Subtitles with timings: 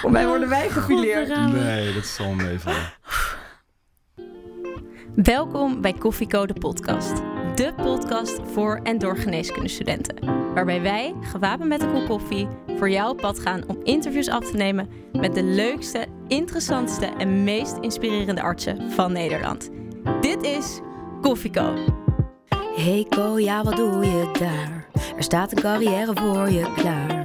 [0.00, 1.52] Voor mij worden wij gefileerd.
[1.52, 2.92] Nee, dat zal meevallen.
[5.14, 7.16] Welkom bij Koffieko de podcast.
[7.54, 10.16] De podcast voor en door geneeskundestudenten.
[10.54, 14.50] Waarbij wij, gewapend met een kop koffie, voor jou op pad gaan om interviews af
[14.50, 19.70] te nemen met de leukste, interessantste en meest inspirerende artsen van Nederland.
[20.20, 20.80] Dit is
[21.20, 21.74] Koffieko.
[22.74, 24.86] Hey Ko, ja wat doe je daar?
[25.16, 27.17] Er staat een carrière voor je klaar.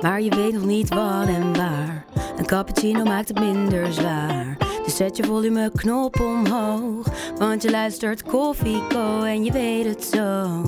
[0.00, 2.04] Maar je weet nog niet wat en waar.
[2.36, 4.56] Een cappuccino maakt het minder zwaar.
[4.84, 7.06] Dus zet je volumeknop omhoog.
[7.36, 10.62] Want je luistert Koffie Co en je weet het zo.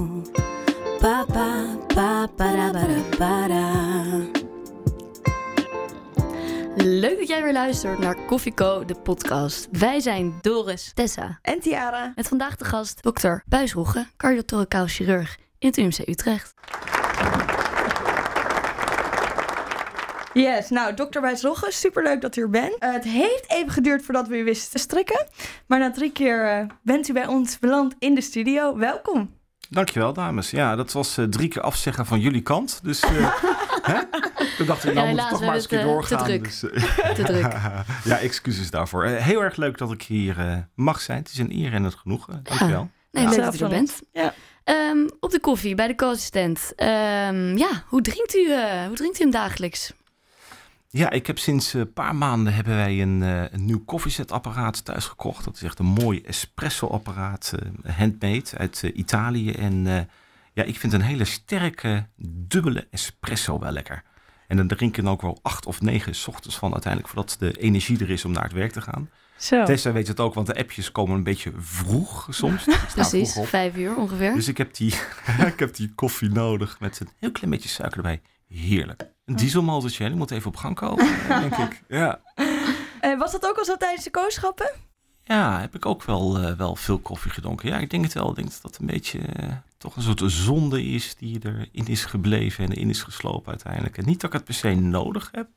[1.01, 3.69] Pa pa pa para para para.
[6.77, 9.69] Leuk dat jij weer luistert naar Koffieko, de podcast.
[9.73, 11.39] Wij zijn Doris, Tessa.
[11.43, 12.13] En Tiara.
[12.15, 16.55] Met vandaag de gast dokter Buisroegen, cardiotoracaal chirurg in het UMC Utrecht.
[20.35, 22.79] Yes, nou, dokter Wijsrogge, superleuk dat u er bent.
[22.79, 25.27] Eh, het heeft even geduurd voordat we u wisten te strikken.
[25.67, 28.77] Maar na drie keer eh, bent u bij ons beland in de studio.
[28.77, 29.35] Welkom.
[29.71, 30.51] Dankjewel, dames.
[30.51, 32.81] Ja, dat was eh, drie keer afzeggen van jullie kant.
[32.83, 33.11] Dus eh,
[33.83, 34.01] hè?
[34.57, 36.19] toen dacht ik, nou Ja, moet toch maar eens een keer doorgaan.
[36.19, 36.45] te druk.
[36.45, 37.53] Dus, eh, Te druk.
[38.11, 39.05] ja, excuses daarvoor.
[39.05, 41.19] Eh, heel erg leuk dat ik hier eh, mag zijn.
[41.19, 42.41] Het is een eer en het genoegen.
[42.43, 42.91] Dankjewel.
[43.13, 43.31] Nee, Ja.
[43.31, 44.01] leuk dat u er bent.
[44.13, 44.35] Ja.
[44.65, 46.73] Ehm, op de koffie bij de co-assistent.
[46.77, 49.93] Ehm, ja, hoe drinkt, u, eh, hoe drinkt u hem dagelijks?
[50.93, 55.05] Ja, ik heb sinds een paar maanden hebben wij een, eh, een nieuw koffiezetapparaat thuis
[55.05, 55.45] gekocht.
[55.45, 59.53] Dat is echt een mooi espresso-apparaat, eh, handmade uit eh, Italië.
[59.53, 60.01] En eh,
[60.53, 64.03] ja, ik vind een hele sterke, dubbele espresso wel lekker.
[64.47, 67.37] En dan drink ik dan ook wel acht of negen 's ochtends van uiteindelijk, voordat
[67.39, 69.11] de energie er is om naar het werk te gaan.
[69.37, 69.65] Zo.
[69.65, 72.65] Tessa weet het ook, want de appjes komen een beetje vroeg soms.
[72.95, 74.35] Precies, vroeg vijf uur ongeveer.
[74.35, 74.95] Dus ik heb, die,
[75.53, 78.21] ik heb die koffie nodig met een heel klein beetje suiker erbij.
[78.49, 79.11] Heerlijk.
[79.31, 80.09] Een dieselmotortje, hè?
[80.09, 81.07] die moet even op gang komen,
[81.41, 81.83] denk ik.
[81.89, 82.21] Ja.
[83.01, 84.71] Eh, was dat ook al zo tijdens de kooschappen?
[85.25, 87.69] Ja, heb ik ook wel, eh, wel veel koffie gedronken.
[87.69, 88.31] Ja, ik denk het wel.
[88.31, 89.49] Ik denk dat dat een beetje eh,
[89.79, 93.99] toch een soort zonde is die erin is gebleven en erin is geslopen uiteindelijk.
[93.99, 95.49] En niet dat ik het per se nodig heb,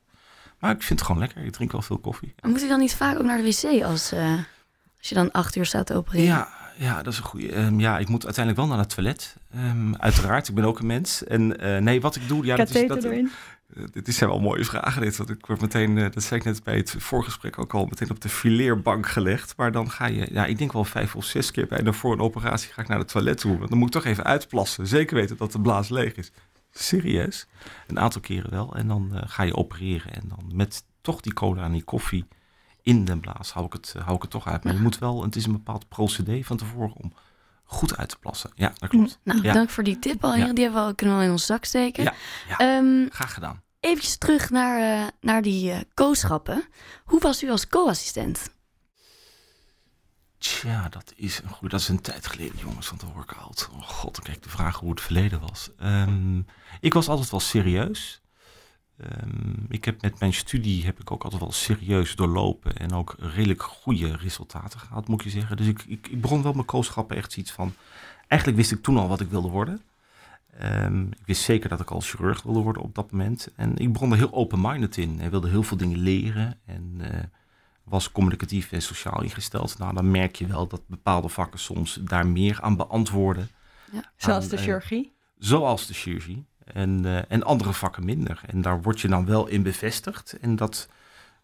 [0.58, 1.44] maar ik vind het gewoon lekker.
[1.44, 2.34] Ik drink wel veel koffie.
[2.42, 4.12] Moet u dan niet vaak ook naar de wc als,
[4.98, 6.26] als je dan acht uur staat te opereren?
[6.26, 6.48] Ja,
[6.78, 7.52] ja, dat is een goede.
[7.52, 9.36] Ehm, ja, ik moet uiteindelijk wel naar het toilet.
[9.52, 11.24] Ehm, uiteraard, ik ben ook een mens.
[11.24, 11.46] En
[11.84, 13.30] nee, wat ik doe, ja, dat is, dat, erin.
[13.76, 15.02] Eh, dit zijn wel mooie vragen.
[15.02, 17.84] Dit, want ik word meteen, eh, dat zei ik net bij het voorgesprek ook al,
[17.84, 19.56] meteen op de fileerbank gelegd.
[19.56, 22.20] Maar dan ga je, ja, ik denk wel vijf of zes keer bijna voor een
[22.20, 23.58] operatie ga ik naar het toilet toe.
[23.58, 24.86] Want dan moet ik toch even uitplassen.
[24.86, 26.32] Zeker weten dat de blaas leeg is.
[26.70, 27.46] Serieus.
[27.86, 28.74] Een aantal keren wel.
[28.76, 30.12] En dan eh, ga je opereren.
[30.12, 32.26] En dan met toch die cola en die koffie
[32.82, 34.64] in de blaas hou ik het, hou ik het toch uit.
[34.64, 37.12] Maar je moet wel, het is een bepaald procedé van tevoren om
[37.64, 38.50] goed uit te plassen.
[38.54, 39.18] Ja, dat klopt.
[39.22, 39.52] Nou, Ja.
[39.52, 40.34] dank voor die tip al.
[40.34, 40.52] Ja.
[40.52, 42.02] Die hebben we al, kunnen we al in ons zak steken.
[42.04, 42.14] Ja,
[42.48, 42.58] ja.
[42.58, 43.62] Ehm, Graag gedaan.
[43.84, 46.64] Eventjes terug naar, eh, naar die eh kooschappen.
[47.04, 48.54] Hoe was u als co-assistent?
[50.38, 51.68] Tja, dat is een.
[51.68, 53.68] Dat is een tijd geleden, jongens, van de workout.
[53.72, 55.70] Oh god, dan kijk ik de vraag hoe het verleden was.
[55.78, 56.40] Ehm,
[56.80, 58.22] ik was altijd wel serieus.
[58.96, 63.14] Ehm, ik heb met mijn studie heb ik ook altijd wel serieus doorlopen en ook
[63.18, 65.56] redelijk goede resultaten gehad, moet je zeggen.
[65.56, 67.74] Dus ik, ik, ik begon wel mijn kooschappen echt iets van.
[68.26, 69.82] Eigenlijk wist ik toen al wat ik wilde worden.
[70.58, 73.48] Ehm, ik wist zeker dat ik al chirurg wilde worden op dat moment.
[73.56, 76.58] En ik begon er heel open-minded in en wilde heel veel dingen leren.
[76.66, 77.18] En eh,
[77.84, 79.78] was communicatief en sociaal ingesteld.
[79.78, 83.48] Nou, dan merk je wel dat bepaalde vakken soms daar meer aan beantwoorden.
[84.16, 85.12] Zoals aan, de eh, chirurgie.
[85.38, 86.46] Zoals de chirurgie.
[86.64, 88.40] En, eh, en andere vakken minder.
[88.46, 90.38] En daar word je dan wel in bevestigd.
[90.40, 90.88] En dat,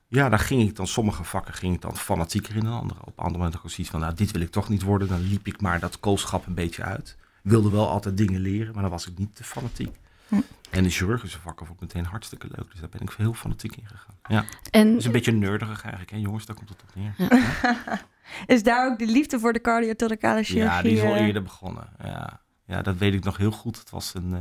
[0.08, 3.00] ja, daar ging ik dan, sommige vakken ging ik dan fanatieker in dan andere.
[3.00, 5.08] Op andere momenten had ik zoiets van, nou, dit wil ik toch niet worden.
[5.08, 7.16] Dan liep ik maar dat koolschap een beetje uit.
[7.42, 9.96] Wilde wel altijd dingen leren, maar dan was ik niet te fanatiek.
[10.28, 10.40] Hm.
[10.70, 12.70] En de chirurgische vakken vond ik meteen hartstikke leuk.
[12.70, 14.14] Dus daar ben ik heel fanatiek in gegaan.
[14.28, 16.46] Ja, En is een beetje nerdig eigenlijk, hè jongens?
[16.46, 17.14] Daar komt het op neer.
[18.46, 20.76] Is daar ook de liefde voor de cardiothoracale chirurgie?
[20.76, 21.88] Ja, die is al eh, eerder begonnen.
[22.02, 22.40] Ja.
[22.66, 23.78] ja, dat weet ik nog heel goed.
[23.78, 24.40] Het was een, eh,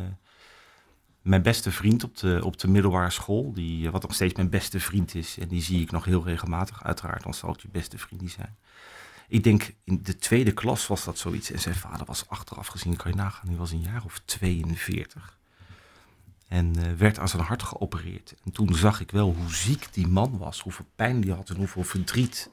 [1.22, 4.50] mijn beste vriend op de, op de middelbare school, die, eh, wat nog steeds mijn
[4.50, 5.38] beste vriend is.
[5.38, 6.84] En die zie ik nog heel regelmatig.
[6.84, 8.58] Uiteraard, dan zal het je beste vriend niet zijn.
[9.30, 11.52] Ik denk in de tweede klas was dat zoiets.
[11.52, 15.38] En zijn vader was achteraf gezien, kan je nagaan, die was een jaar of 42.
[16.48, 18.36] En eh, werd aan zijn hart geopereerd.
[18.44, 21.56] En toen zag ik wel hoe ziek die man was, hoeveel pijn die had en
[21.56, 22.50] hoeveel verdriet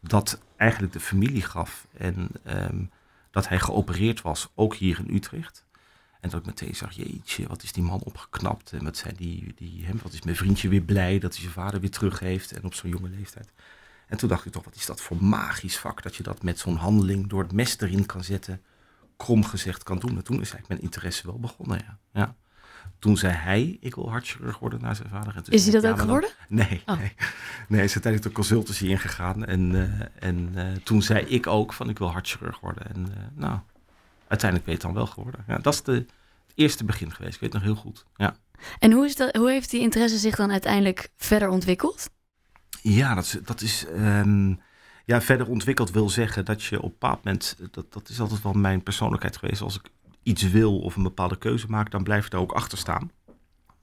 [0.00, 1.86] dat eigenlijk de familie gaf.
[1.96, 2.84] En ehm,
[3.30, 5.64] dat hij geopereerd was, ook hier in Utrecht.
[6.20, 8.72] En dat ik meteen zag, jeetje, wat is die man opgeknapt.
[8.72, 11.52] En wat, zei die, die, hem, wat is mijn vriendje weer blij dat hij zijn
[11.52, 12.52] vader weer terug heeft.
[12.52, 13.52] En op zo'n jonge leeftijd.
[14.08, 16.02] En toen dacht ik toch, wat is dat voor magisch vak.
[16.02, 18.62] Dat je dat met zo'n handeling door het mes erin kan zetten.
[19.16, 20.16] Krom gezegd kan doen.
[20.16, 21.98] En toen is eigenlijk mijn interesse wel begonnen, ja.
[22.12, 22.34] ja.
[22.98, 25.36] Toen zei hij, ik wil hartchirurg worden naar zijn vader.
[25.36, 26.30] En toen Is hij dat ook geworden?
[26.48, 26.98] Nee, Oh.
[26.98, 27.12] nee.
[27.68, 29.44] nee, is uiteindelijk de consultancy ingegaan.
[29.44, 32.86] En, eh, en eh, toen zei ik ook van, ik wil hartchirurg worden.
[32.86, 33.58] En eh, nou,
[34.28, 35.44] uiteindelijk ben je het dan wel geworden.
[35.46, 37.34] Ja, dat is de, het eerste begin geweest.
[37.34, 38.04] Ik weet het nog heel goed.
[38.16, 38.36] Ja.
[38.78, 42.10] En hoe, is dat, hoe heeft die interesse zich dan uiteindelijk verder ontwikkeld?
[42.82, 44.54] Ja, dat is, dat is ehm,
[45.04, 48.42] ja, verder ontwikkeld wil zeggen dat je op een bepaald moment, dat, dat is altijd
[48.42, 49.60] wel mijn persoonlijkheid geweest.
[49.60, 49.90] Als ik
[50.22, 53.10] iets wil of een bepaalde keuze maak, dan blijf ik daar ook achter staan.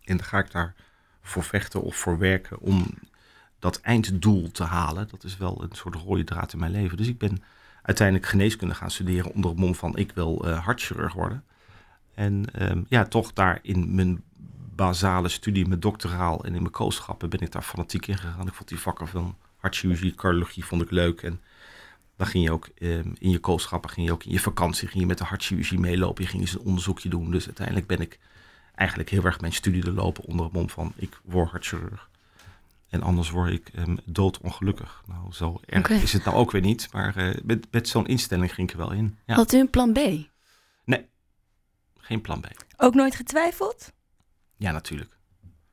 [0.03, 0.75] En dan ga ik daar
[1.21, 2.85] voor vechten of voor werken om
[3.59, 5.07] dat einddoel te halen.
[5.11, 6.97] Dat is wel een soort rode draad in mijn leven.
[6.97, 7.43] Dus ik ben
[7.81, 11.43] uiteindelijk geneeskunde gaan studeren onder het mom van ik wil eh, hartchirurg worden.
[12.13, 14.23] En ehm, ja, toch daar in mijn
[14.75, 18.47] basale studie, mijn doctoraal en in mijn kooschappen ben ik daar fanatiek in gegaan.
[18.47, 21.21] Ik vond die vakken van hartchirurgie, cardiologie vond ik leuk.
[21.21, 21.41] En
[22.17, 24.99] dan ging je ook ehm, in je kooschappen, ging je ook in je vakantie, ging
[24.99, 26.23] je met de hartchirurgie meelopen.
[26.23, 27.31] Je ging eens een onderzoekje doen.
[27.31, 28.19] Dus uiteindelijk ben ik
[28.75, 32.09] eigenlijk heel erg mijn studie lopen onder het mom van ik word hartchirurg.
[32.89, 35.03] En anders word ik ehm, doodongelukkig.
[35.07, 36.89] Nou, zo erg is het nou ook weer niet.
[36.91, 39.17] Maar eh, met, met zo'n instelling ging ik er wel in.
[39.25, 39.99] Ja, Had u een plan B?
[42.05, 42.47] geen plan B.
[42.77, 43.93] Ook nooit getwijfeld?
[44.57, 45.17] Ja, natuurlijk.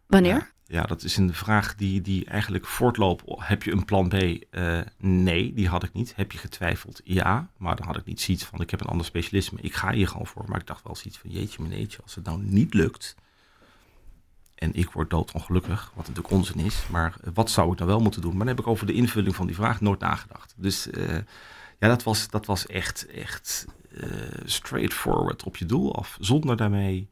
[0.06, 0.34] Wanneer?
[0.34, 3.24] Ja, ja, dat is een vraag die, die eigenlijk voortloopt.
[3.26, 4.14] Heb je een plan B?
[4.14, 6.12] Eh, nee, die had ik niet.
[6.16, 7.00] Heb je getwijfeld?
[7.04, 9.58] Ja, maar dan had ik niet zoiets van, ik heb een ander specialisme.
[9.60, 10.44] Ik ga hier gewoon voor.
[10.48, 13.14] Maar ik dacht wel zoiets van, jeetje meneetje, als het nou niet lukt...
[14.54, 16.86] en ik word doodongelukkig, wat natuurlijk onzin is...
[16.90, 18.30] maar eh, wat zou ik nou wel moeten doen?
[18.30, 20.54] Maar dan heb ik over de invulling van die vraag nooit nagedacht.
[20.56, 21.18] Dus eh,
[21.78, 24.08] ja, dat was, dat was echt, echt eh,
[24.44, 26.16] straightforward op je doel af.
[26.20, 27.10] Zonder daarmee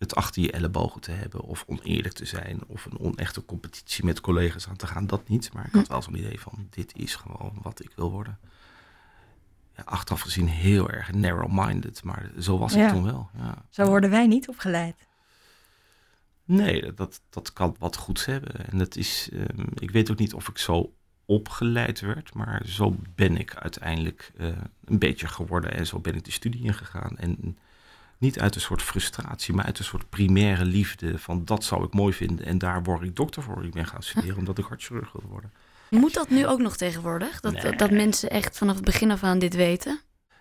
[0.00, 4.20] het achter je ellebogen te hebben of oneerlijk te zijn of een onechte competitie met
[4.20, 5.06] collega's aan te gaan.
[5.06, 8.10] Dat niet, maar ik had wel zo'n idee van dit is gewoon wat ik wil
[8.10, 8.38] worden.
[9.76, 12.86] Ja, achteraf gezien heel erg narrow-minded, maar zo was Ja.
[12.86, 13.30] ik toen wel.
[13.38, 13.64] Ja.
[13.70, 15.08] Zo worden wij niet opgeleid.
[16.44, 18.70] Nee, dat, dat kan wat goeds hebben.
[18.70, 20.94] En dat is, ehm, ik weet ook niet of ik zo
[21.24, 24.46] opgeleid werd, maar zo ben ik uiteindelijk eh,
[24.84, 27.16] een beetje geworden en zo ben ik de studie ingegaan.
[27.18, 27.58] En
[28.20, 31.94] niet uit een soort frustratie, maar uit een soort primaire liefde van dat zou ik
[31.94, 33.64] mooi vinden en daar word ik dokter voor.
[33.64, 35.52] Ik ben gaan studeren omdat ik hartchirurg wil worden.
[35.90, 37.40] Moet dat nu ook nog tegenwoordig?
[37.40, 37.76] Dat, Nee.
[37.76, 40.00] dat mensen echt vanaf het begin af aan dit weten?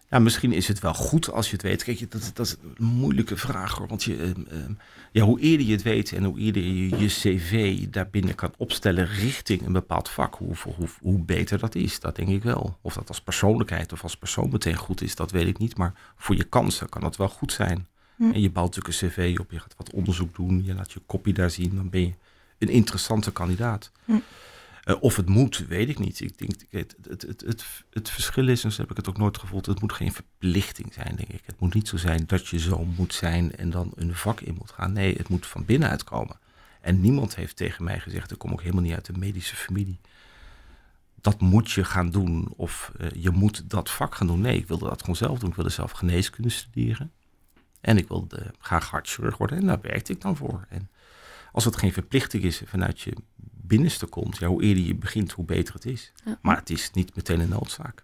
[0.09, 1.83] Ja, misschien is het wel goed als je het weet.
[1.83, 3.87] Kijk, je, dat, dat is een moeilijke vraag hoor.
[3.87, 4.71] Want je, ehm, ehm,
[5.11, 9.05] ja, hoe eerder je het weet en hoe eerder je je cv daarbinnen kan opstellen
[9.05, 11.99] richting een bepaald vak, hoe, hoe, hoe beter dat is.
[11.99, 12.77] Dat denk ik wel.
[12.81, 15.77] Of dat als persoonlijkheid of als persoon meteen goed is, dat weet ik niet.
[15.77, 17.87] Maar voor je kansen kan dat wel goed zijn.
[18.15, 18.31] Hm.
[18.31, 21.01] En je bouwt natuurlijk een cv op, je gaat wat onderzoek doen, je laat je
[21.05, 22.13] kopie daar zien, dan ben je
[22.57, 23.91] een interessante kandidaat.
[24.05, 24.13] Hm.
[24.89, 26.19] Eh, of het moet, weet ik niet.
[26.19, 29.17] Ik denk, het, het, het, het, het verschil is, en zo heb ik het ook
[29.17, 31.41] nooit gevoeld, het moet geen verplichting zijn, denk ik.
[31.45, 34.55] Het moet niet zo zijn dat je zo moet zijn en dan een vak in
[34.57, 34.93] moet gaan.
[34.93, 36.39] Nee, het moet van binnenuit komen.
[36.81, 39.99] En niemand heeft tegen mij gezegd, ik kom ook helemaal niet uit de medische familie.
[41.15, 44.41] Dat moet je gaan doen of eh, je moet dat vak gaan doen.
[44.41, 45.49] Nee, ik wilde dat gewoon zelf doen.
[45.49, 47.11] Ik wilde zelf geneeskunde studeren.
[47.81, 50.65] En ik wilde graag hartchirurg worden en daar werkte ik dan voor.
[50.69, 50.89] En
[51.51, 53.13] als het geen verplichting is vanuit je
[53.69, 56.11] binnenste komt, ja, hoe eerder je begint, hoe beter het is.
[56.25, 56.37] Ja.
[56.41, 58.03] Maar het is niet meteen een noodzaak.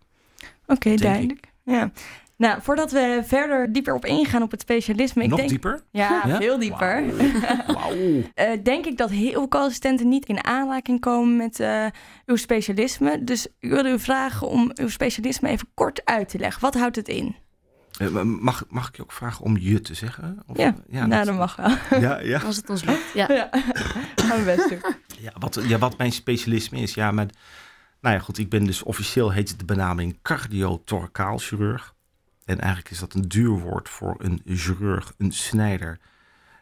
[0.67, 1.47] Oké, duidelijk.
[1.63, 1.91] Ja.
[2.37, 5.81] Nou, voordat we verder dieper op ingaan op het specialisme, ik Nog denk, dieper?
[5.91, 6.37] ja, Ja?
[6.37, 7.03] veel dieper.
[7.73, 7.93] Wauw.
[8.33, 11.85] Eh, denk ik dat heel veel co-assistenten niet in aanraking komen met eh,
[12.25, 13.23] uw specialisme.
[13.23, 16.61] Dus ik wilde u vragen om uw specialisme even kort uit te leggen.
[16.61, 17.35] Wat houdt het in?
[17.97, 20.43] Eh, mag, mag ik je ook vragen om je te zeggen?
[20.47, 21.77] Of- Ja, ja nou, dat mag wel.
[22.01, 22.39] Ja, ja.
[22.41, 23.13] Als het ons lukt.
[23.13, 23.31] Ja.
[23.31, 23.49] ja,
[24.15, 24.93] gaan we best doen.
[25.19, 26.93] Ja, wat, ja, wat mijn specialisme is.
[26.93, 27.25] Ja, maar,
[28.01, 31.93] nou ja, goed, ik ben dus officieel heet het de benaming cardiotoracaal chirurg.
[32.45, 35.99] En eigenlijk is dat een duur woord voor een chirurg, een snijder,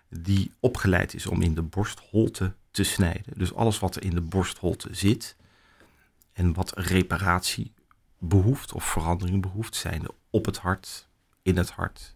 [0.10, 3.34] die opgeleid is om in de borstholte te snijden.
[3.38, 5.36] Dus alles wat er in de borstholte zit
[6.34, 7.74] en wat reparatie
[8.20, 11.08] behoeft of verandering behoeft, zijn op het hart,
[11.44, 12.16] in het hart,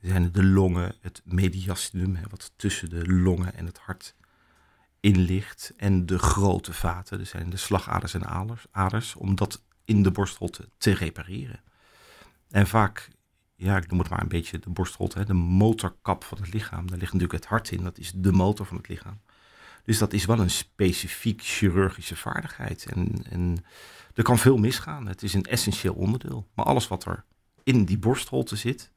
[0.00, 4.14] zijn de longen, het mediastinum, wat tussen de longen en het hart
[5.00, 5.72] in ligt.
[5.76, 10.10] En de grote vaten, dus zijn de slagaders en aders, aders, om dat in de
[10.10, 11.60] borstholte te repareren.
[12.50, 13.08] En vaak,
[13.54, 16.86] ja, ik noem het maar een beetje de borstholte, de motorkap van het lichaam.
[16.86, 19.20] Daar ligt natuurlijk het hart in, dat is de motor van het lichaam.
[19.84, 22.86] Dus dat is wel een specifiek chirurgische vaardigheid.
[22.86, 23.64] En, en
[24.14, 25.06] er kan veel misgaan.
[25.06, 26.48] Het is een essentieel onderdeel.
[26.54, 27.24] Maar alles wat er
[27.68, 28.90] in die borstholte zit,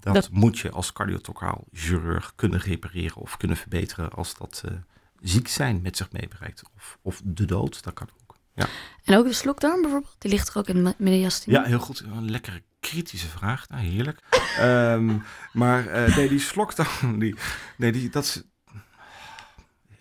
[0.00, 4.72] dat, Dat- moet je als cardiotoraal chirurg kunnen repareren of kunnen verbeteren als dat eh,
[5.20, 6.62] ziek zijn met zich meebrengt.
[6.76, 8.36] Of, of de dood, dat kan ook.
[8.54, 8.66] Ja.
[9.04, 11.56] En ook de slokdarm bijvoorbeeld, die ligt er ook in de mediastine.
[11.56, 12.00] Ja, heel goed.
[12.00, 13.68] Een lekkere kritische vraag.
[13.68, 14.20] Nou, heerlijk.
[14.58, 15.16] Ehm,
[15.52, 17.34] maar eh, nee, die slokdarm, die,
[17.76, 18.42] nee, die, dat is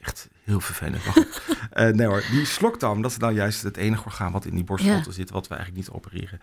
[0.02, 1.02] echt heel vervelend.
[1.72, 4.64] Eh, nee hoor, die slokdarm, dat is nou juist het enige orgaan wat in die
[4.64, 6.40] borstvolte zit, wat we eigenlijk niet opereren.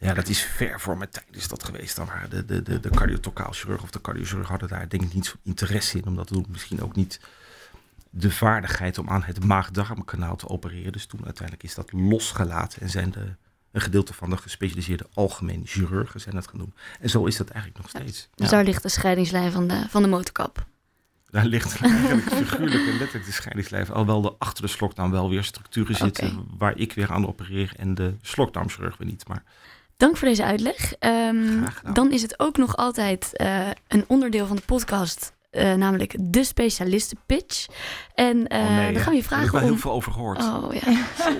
[0.00, 1.96] Ja, dat is ver voor mijn tijd is dat geweest.
[1.96, 5.26] Dan waren de, de, de, de cardiotokaalchirurg of de cardiochirurg hadden daar denk ik niet
[5.26, 6.46] zo interesse in om dat te doen.
[6.48, 7.20] Misschien ook niet
[8.10, 10.92] de vaardigheid om aan het maag-darmkanaal te opereren.
[10.92, 13.36] Dus toen uiteindelijk is dat losgelaten en zijn de,
[13.72, 16.74] een gedeelte van de gespecialiseerde algemene chirurgen zijn dat gaan doen.
[17.00, 18.28] En zo is dat eigenlijk nog steeds.
[18.34, 18.56] Dus Ja.
[18.56, 20.66] daar ligt de scheidingslijn van de, van de motorkap.
[21.30, 23.90] Daar ligt eigenlijk figuurlijk en letterlijk de scheidingslijf.
[23.90, 27.94] Alhoewel er achter de slokdarm wel weer structuren zitten waar ik weer aan opereer en
[27.94, 29.28] de slokdarmchirurg weer niet.
[29.28, 29.42] Maar
[30.00, 30.94] Dank voor deze uitleg.
[30.98, 36.14] Ehm, dan is het ook nog altijd eh, een onderdeel van de podcast, eh, namelijk
[36.20, 37.66] de specialistenpitch.
[38.14, 39.28] En eh, oh nee, dan gaan we je hè?
[39.28, 39.66] Daar heb ik vragen wel om...
[39.66, 40.38] heel veel over gehoord.
[40.38, 40.80] Oh ja.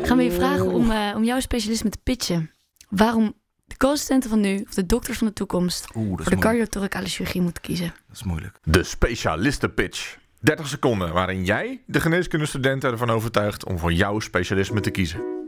[0.07, 2.51] gaan we je vragen om, om jouw specialisme te pitchen.
[2.89, 7.07] Waarom de co-assistenten van nu, of de dokters van de toekomst, Oeh, voor de cardiothoracale
[7.07, 7.95] chirurgie moeten kiezen.
[8.07, 8.59] dat is moeilijk.
[8.65, 10.19] De specialistenpitch.
[10.41, 15.40] 30 seconden waarin jij de geneeskundestudenten ervan overtuigt om voor jouw specialisme te kiezen.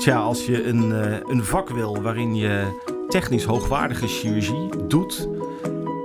[0.00, 5.28] Tja, als je een, eh, een vak wil waarin je technisch hoogwaardige chirurgie doet...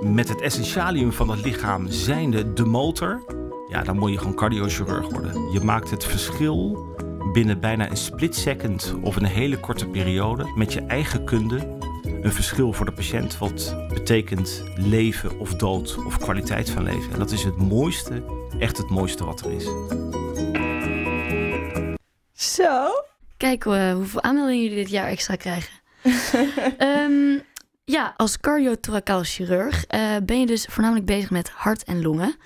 [0.02, 3.22] met het essentialium van het lichaam zijnde de motor...
[3.68, 5.50] ja, dan moet je gewoon cardiochirurg worden.
[5.52, 6.86] Je maakt het verschil
[7.32, 10.52] binnen bijna een split second of een hele korte periode...
[10.54, 11.78] met je eigen kunde
[12.22, 13.38] een verschil voor de patiënt...
[13.38, 17.12] wat betekent leven of dood of kwaliteit van leven.
[17.12, 18.22] En dat is het mooiste,
[18.58, 19.68] echt het mooiste wat er is.
[22.32, 23.04] Zo.
[23.36, 25.74] Kijk eh, hoeveel aanmeldingen jullie dit jaar extra krijgen.
[26.78, 27.38] Ehm,
[27.84, 32.36] ja, als cardiothoracaal chirurg eh, ben je dus voornamelijk bezig met hart en longen.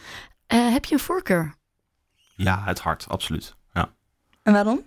[0.46, 1.54] Eh, heb je een voorkeur?
[2.36, 3.56] Ja, het hart, absoluut.
[3.72, 3.92] Ja.
[4.42, 4.82] En waarom?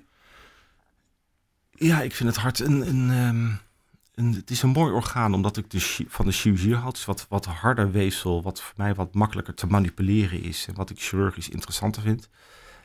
[1.71, 3.51] Ja, ik vind het hart een, een, ehm,
[4.15, 6.87] een, het is een mooi orgaan, omdat ik de, van de chirurgie had.
[6.87, 10.65] Het is wat, wat harder weefsel, wat voor mij wat makkelijker te manipuleren is.
[10.67, 12.29] En wat ik chirurgisch interessanter vind.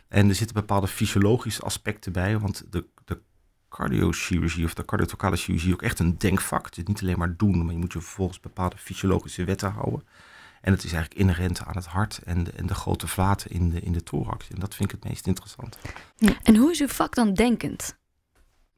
[0.08, 3.20] En er zitten bepaalde fysiologische aspecten bij, want de, de
[3.68, 6.64] cardiochirurgie of de cardiotokale chirurgie ook echt een denkvak.
[6.64, 10.02] Het is niet alleen maar doen, maar je moet je vervolgens bepaalde fysiologische wetten houden.
[10.60, 13.70] En het is eigenlijk inherent aan het hart en de, en de grote vaten in
[13.70, 14.48] de, in de thorax.
[14.50, 15.78] En dat vind ik het meest interessant.
[16.42, 17.96] En hoe is uw vak dan denkend?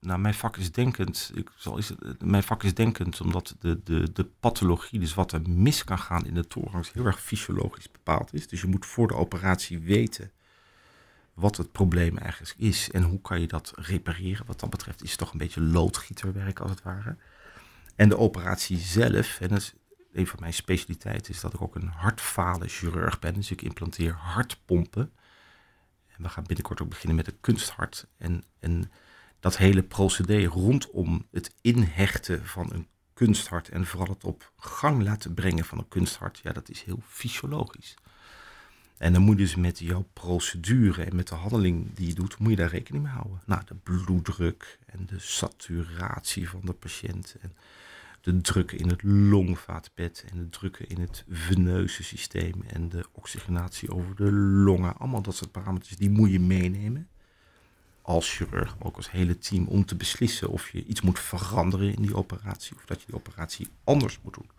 [0.00, 1.30] Nou, mijn vak is denkend.
[1.34, 5.32] Ik zal, is het, mijn vak is denkend omdat de, de, de pathologie, dus wat
[5.32, 8.48] er mis kan gaan in de thorax, heel erg fysiologisch bepaald is.
[8.48, 10.32] Dus je moet voor de operatie weten
[11.34, 14.46] wat het probleem eigenlijk is en hoe kan je dat repareren.
[14.46, 17.16] Wat dat betreft is het toch een beetje loodgieterwerk als het ware.
[17.96, 19.74] En de operatie zelf, en dat is
[20.12, 23.34] een van mijn specialiteiten, is dat ik ook een hartfalen chirurg ben.
[23.34, 25.12] Dus ik implanteer hartpompen.
[26.06, 28.06] En we gaan binnenkort ook beginnen met een kunsthart.
[28.16, 28.90] En, en
[29.40, 35.34] dat hele procedé rondom het inhechten van een kunsthart en vooral het op gang laten
[35.34, 37.94] brengen van een kunsthart, ja, dat is heel fysiologisch.
[39.00, 42.38] En dan moet je dus met jouw procedure en met de handeling die je doet,
[42.38, 43.40] moet je daar rekening mee houden.
[43.46, 47.52] Nou, de bloeddruk en de saturatie van de patiënt en
[48.20, 53.94] de drukken in het longvaatbed en de drukken in het veneuze systeem en de oxygenatie
[53.94, 54.96] over de longen.
[54.96, 57.08] Allemaal dat soort parameters, die moet je meenemen
[58.02, 61.94] als chirurg, maar ook als hele team, om te beslissen of je iets moet veranderen
[61.94, 64.50] in die operatie of dat je die operatie anders moet doen.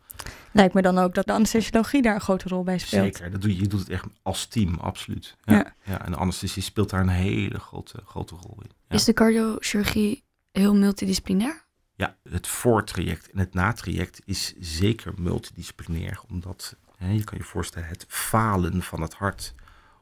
[0.52, 3.16] Lijkt me dan ook dat de anesthesiologie daar een grote rol bij speelt.
[3.16, 5.36] Zeker, dat doe je, je doet het echt als team, absoluut.
[5.44, 5.74] Ja, Ja.
[5.84, 6.06] ja.
[6.06, 8.72] en de anesthesie speelt daar een hele grote, grote rol in.
[8.88, 8.96] Ja.
[8.96, 11.66] Is de cardiochirurgie heel multidisciplinair?
[11.96, 17.88] Ja, het voortraject en het natraject is zeker multidisciplinair, omdat hè, je kan je voorstellen
[17.88, 19.54] het falen van het hart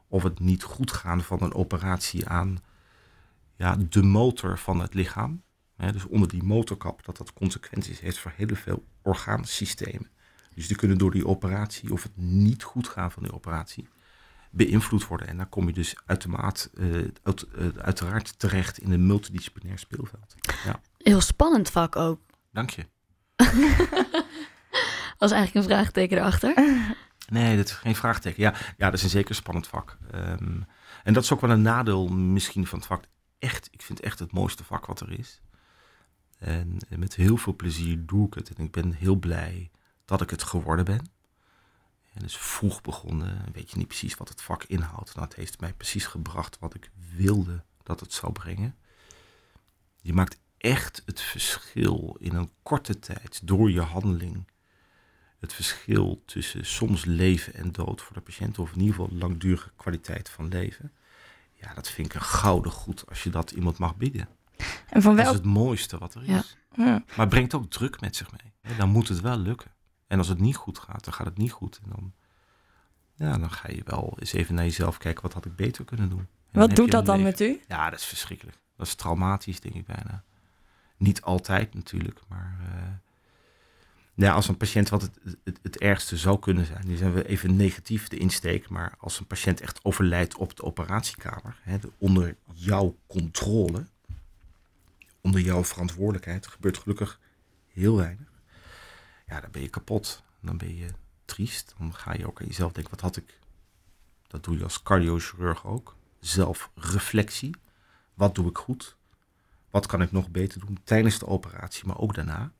[0.08, 2.58] of het niet goed gaan van een operatie aan
[3.56, 5.42] ja, de motor van het lichaam.
[5.76, 10.10] Hè, dus onder die motorkap, dat dat consequenties heeft voor heel veel orgaansystemen.
[10.54, 13.88] Dus die kunnen door die operatie of het niet goed gaan van die operatie
[14.50, 15.26] beïnvloed worden.
[15.28, 16.86] En dan kom je dus uitermaat, eh,
[17.22, 20.34] uit- eh, uiteraard terecht in een multidisciplinair speelveld.
[20.64, 22.20] Ja, Heel spannend vak ook.
[22.52, 22.86] dank je.
[25.18, 26.54] Dat is eigenlijk een vraagteken erachter.
[27.28, 28.42] Nee, dat is geen vraagteken.
[28.42, 29.98] Ja, ja dat is een zeker spannend vak.
[30.10, 30.60] Ehm,
[31.02, 33.04] en dat is ook wel een nadeel misschien van het vak.
[33.38, 35.40] Echt, ik vind het echt het mooiste vak wat er is.
[36.40, 38.50] En, met heel veel plezier doe ik het.
[38.50, 39.70] En ik ben heel blij
[40.04, 41.10] dat ik het geworden ben.
[42.12, 45.14] En dus vroeg begonnen, weet je niet precies wat het vak inhoudt.
[45.14, 48.76] Nou, het heeft mij precies gebracht wat ik wilde dat het zou brengen.
[50.00, 54.46] Je maakt echt het verschil in een korte tijd door je handeling
[55.40, 59.70] het verschil tussen soms leven en dood voor de patiënt, of in ieder geval langdurige
[59.76, 60.92] kwaliteit van leven.
[61.52, 64.28] Ja, dat vind ik een gouden goed als je dat iemand mag bieden.
[64.88, 66.28] En van Dat is het mooiste wat er is.
[66.28, 66.42] Ja.
[66.84, 66.84] Ja.
[66.92, 68.76] Maar het brengt ook druk met zich mee.
[68.76, 69.70] Dan moet het wel lukken.
[70.06, 71.80] En als het niet goed gaat, dan gaat het niet goed.
[71.84, 72.12] En dan,
[73.14, 76.08] ja, dan ga je wel eens even naar jezelf kijken, wat had ik beter kunnen
[76.08, 76.26] doen?
[76.52, 77.30] En Wat doet dat dan leven.
[77.30, 77.60] met u?
[77.68, 78.56] Ja, dat is verschrikkelijk.
[78.76, 80.22] Dat is traumatisch, denk ik bijna.
[80.96, 82.56] Niet altijd natuurlijk, maar...
[82.74, 82.82] eh,
[84.14, 87.26] ja, als een patiënt, wat het, het, het ergste zou kunnen zijn, nu zijn we
[87.28, 91.92] even negatief de insteek, maar als een patiënt echt overlijdt op de operatiekamer, hè, de-
[91.98, 93.86] onder jouw controle,
[95.20, 97.20] onder jouw verantwoordelijkheid, gebeurt gelukkig
[97.68, 98.28] heel weinig.
[99.26, 100.22] Ja, dan ben je kapot.
[100.40, 100.88] Dan ben je
[101.24, 101.74] triest.
[101.78, 103.38] Dan ga je ook aan jezelf denken, wat had ik...
[104.26, 105.96] Dat doe je als cardiochirurg ook.
[106.20, 107.54] Zelfreflectie.
[108.14, 108.96] Wat doe ik goed?
[109.70, 112.52] Wat kan ik nog beter doen tijdens de operatie, maar ook daarna?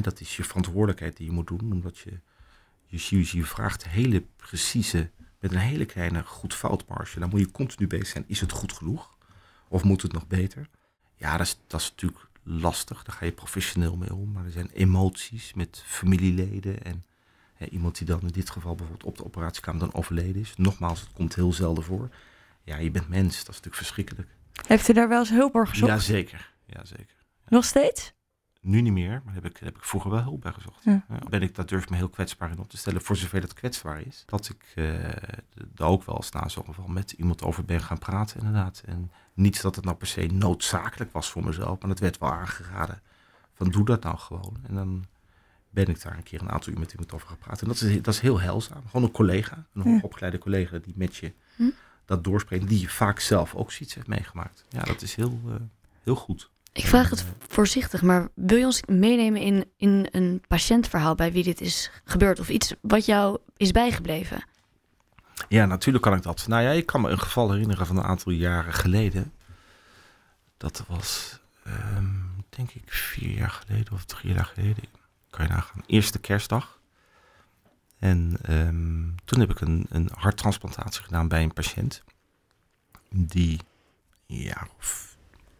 [0.00, 2.20] Dat is je verantwoordelijkheid die je moet doen, omdat je
[2.86, 7.20] je chirurgie vraagt hele precieze, met een hele kleine goed-fout marge.
[7.20, 9.16] Dan moet je continu bezig zijn, is het goed genoeg?
[9.68, 10.68] Of moet het nog beter?
[11.16, 13.04] Ja, dat is, dat is natuurlijk lastig.
[13.04, 14.32] Daar ga je professioneel mee om.
[14.32, 17.04] Maar er zijn emoties met familieleden en
[17.54, 20.54] hè, iemand die dan in dit geval bijvoorbeeld op de operatiekamer dan overleden is.
[20.56, 22.08] Nogmaals, het komt heel zelden voor.
[22.62, 24.28] Ja, je bent mens, dat is natuurlijk verschrikkelijk.
[24.66, 25.92] Heeft u daar wel eens hulp voor gezocht?
[25.92, 27.16] Jazeker, jazeker.
[27.48, 28.12] Nog steeds?
[28.66, 30.84] Nu niet meer, maar daar heb ik, heb ik vroeger wel hulp bij gezocht.
[30.84, 31.04] Ja.
[31.08, 33.40] Ja, ben ik, daar durf ik me heel kwetsbaar in op te stellen, voor zover
[33.40, 34.22] dat kwetsbaar is.
[34.26, 34.94] Dat ik eh,
[35.74, 38.82] daar ook wel eens na zo'n geval met iemand over ben gaan praten, inderdaad.
[38.86, 42.32] En niet dat het nou per se noodzakelijk was voor mezelf, maar het werd wel
[42.32, 43.00] aangeraden.
[43.54, 44.56] Van doe dat nou gewoon.
[44.62, 45.04] En dan
[45.70, 47.60] ben ik daar een keer een aantal uur met iemand over gaan praten.
[47.66, 48.82] En dat is, dat is heel heilzaam.
[48.86, 49.90] Gewoon een collega, een Ja.
[49.90, 51.70] hoogopgeleide collega die met je Hm?
[52.04, 54.64] dat doorspreekt, die je vaak zelf ook zoiets heeft meegemaakt.
[54.68, 55.54] Ja, dat is heel, eh,
[56.02, 56.50] heel goed.
[56.76, 61.42] Ik vraag het voorzichtig, maar wil je ons meenemen in, in een patiëntverhaal bij wie
[61.42, 62.40] dit is gebeurd?
[62.40, 64.44] Of iets wat jou is bijgebleven?
[65.48, 66.46] Ja, natuurlijk kan ik dat.
[66.48, 69.32] Nou ja, ik kan me een geval herinneren van een aantal jaren geleden.
[70.56, 72.14] Dat was, ehm,
[72.48, 74.84] denk ik, vier jaar geleden of drie jaar geleden.
[75.30, 75.82] Kan je nagaan.
[75.86, 76.78] Eerste kerstdag.
[77.98, 82.02] En ehm, toen heb ik een, een harttransplantatie gedaan bij een patiënt.
[83.10, 83.60] Die,
[84.26, 84.66] ja,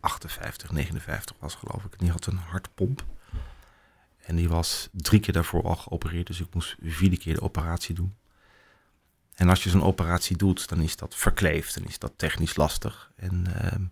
[0.06, 1.92] 58, 59 was geloof ik.
[1.92, 3.04] En die had een hartpomp.
[4.16, 6.26] En die was drie keer daarvoor al geopereerd.
[6.26, 8.16] Dus ik moest vierde keer de operatie doen.
[9.34, 11.74] En als je zo'n operatie doet, dan is dat verkleefd.
[11.74, 13.12] Dan is dat technisch lastig.
[13.16, 13.84] En ehm,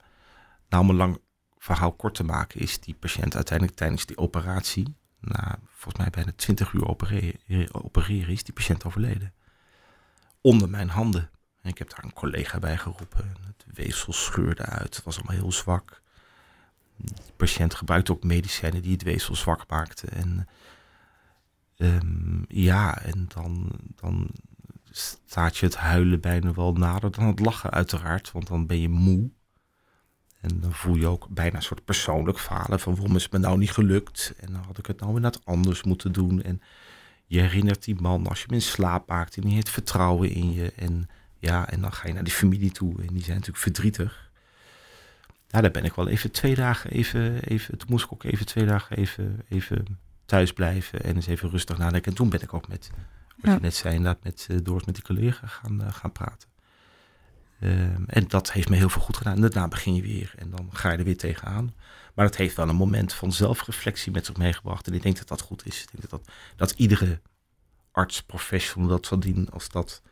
[0.68, 1.20] nou, om een lang
[1.59, 6.33] verhaal kort te maken, is die patiënt uiteindelijk tijdens die operatie, na volgens mij bijna
[6.37, 9.35] 20 uur opereren, opereren is die patiënt overleden.
[10.40, 11.31] Onder mijn handen.
[11.62, 13.37] En ik heb daar een collega bij geroepen.
[13.46, 14.94] Het weefsel scheurde uit.
[14.96, 16.03] Het was allemaal heel zwak.
[16.96, 20.11] De patiënt gebruikte ook medicijnen die het weefsel zwak maakten.
[20.11, 20.48] En
[21.76, 24.30] ehm, ja, en dan, dan
[24.90, 28.33] staat je het huilen bijna wel nader dan het lachen uiteraard.
[28.33, 29.30] Want dan ben je moe.
[30.40, 33.38] En dan voel je ook bijna een soort persoonlijk falen van waarom is het me
[33.38, 34.35] nou niet gelukt?
[34.40, 36.42] En dan had ik het nou weer net anders moeten doen.
[36.42, 36.62] En
[37.26, 40.52] je herinnert die man als je hem in slaap maakt en die heeft vertrouwen in
[40.52, 40.72] je.
[40.72, 44.24] En ja, en dan ga je naar die familie toe en die zijn natuurlijk verdrietig.
[45.55, 48.47] Ja, daar ben ik wel even twee dagen even, even toen moest ik ook even
[48.47, 52.11] twee dagen even, even thuis blijven en eens even rustig nadenken.
[52.11, 52.90] En toen ben ik ook met,
[53.37, 53.53] wat Ja.
[53.53, 56.49] je net zei, inderdaad met uh, Doors, met die collega gaan, uh, gaan praten.
[57.61, 59.35] Um, en dat heeft me heel veel goed gedaan.
[59.35, 61.75] En daarna begin je weer en dan ga je er weer tegenaan.
[62.14, 64.87] Maar het heeft wel een moment van zelfreflectie met zich meegebracht.
[64.87, 65.83] En ik denk dat dat goed is.
[65.83, 67.21] Ik denk dat, dat, dat iedere
[67.93, 70.03] arts, professional dat zal dienen als dat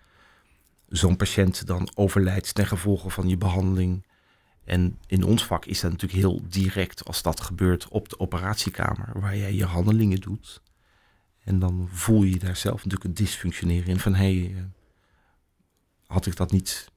[0.89, 4.07] zo'n patiënt dan overlijdt ten gevolge van je behandeling.
[4.65, 9.21] En in ons vak is dat natuurlijk heel direct als dat gebeurt op de operatiekamer,
[9.21, 10.63] waar jij je handelingen doet.
[11.45, 14.55] En dan voel je daar zelf natuurlijk een dysfunctioneren in van hey,
[16.07, 16.91] had ik dat niet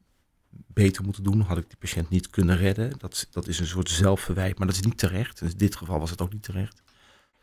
[0.49, 1.41] beter moeten doen?
[1.41, 2.93] Had ik die patiënt niet kunnen redden?
[2.97, 5.41] Dat, dat is een soort zelfverwijt, maar dat is niet terecht.
[5.41, 6.83] In dit geval was het ook niet terecht.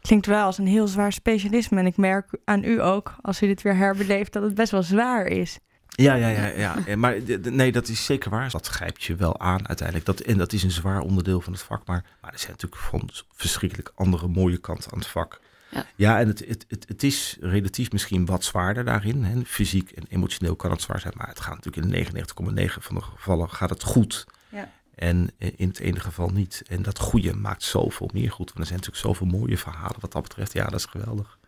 [0.00, 1.78] Klinkt wel als een heel zwaar specialisme.
[1.78, 4.82] En ik merk aan u ook, als u dit weer herbeleeft, dat het best wel
[4.82, 5.58] zwaar is.
[5.94, 6.96] Ja, ja, ja, ja.
[6.96, 8.50] Maar nee, dat is zeker waar.
[8.50, 10.06] Dat grijpt je wel aan uiteindelijk.
[10.06, 11.86] Dat, en dat is een zwaar onderdeel van het vak.
[11.86, 15.40] Maar, maar er zijn natuurlijk van verschrikkelijk andere mooie kanten aan het vak.
[15.70, 19.24] Ja, ja en het, het, het, het is relatief misschien wat zwaarder daarin.
[19.24, 19.44] Hè.
[19.44, 21.14] Fysiek en emotioneel kan het zwaar zijn.
[21.16, 22.24] Maar het gaat natuurlijk in
[22.68, 24.26] 99,9 van de gevallen gaat het goed.
[24.48, 24.70] Ja.
[24.94, 26.62] En in het ene geval niet.
[26.68, 28.46] En dat goede maakt zoveel meer goed.
[28.46, 30.52] Want er zijn natuurlijk zoveel mooie verhalen wat dat betreft.
[30.52, 31.38] Ja, dat is geweldig.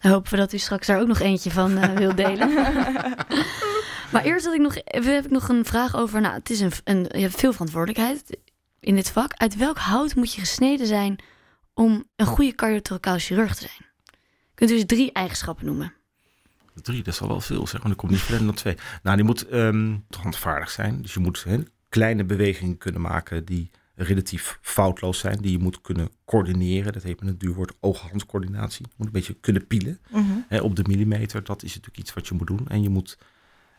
[0.00, 2.54] Dan hopen we dat u straks daar ook nog eentje van uh, wil delen.
[4.12, 6.20] maar eerst had ik nog, heb ik nog een vraag over.
[6.20, 8.38] Nou, het is een, een, je hebt veel verantwoordelijkheid
[8.80, 9.32] in dit vak.
[9.34, 11.18] Uit welk hout moet je gesneden zijn
[11.74, 13.90] om een goede cardiotoracaal chirurg te zijn?
[14.54, 15.92] Kunt u dus drie eigenschappen noemen?
[16.82, 17.90] Drie, dat is al wel veel, zeg maar.
[17.90, 18.76] Er komt niet verder dan twee.
[19.02, 21.02] Nou, die moet um, handvaardig zijn.
[21.02, 25.80] Dus je moet hè, kleine bewegingen kunnen maken die relatief foutloos zijn, die je moet
[25.80, 26.92] kunnen coördineren.
[26.92, 28.86] Dat heet met een duur woord oog-handcoördinatie.
[28.88, 30.24] Je moet een beetje kunnen pielen Mhm.
[30.48, 31.44] hè, op de millimeter.
[31.44, 32.68] Dat is natuurlijk iets wat je moet doen.
[32.68, 33.18] En je moet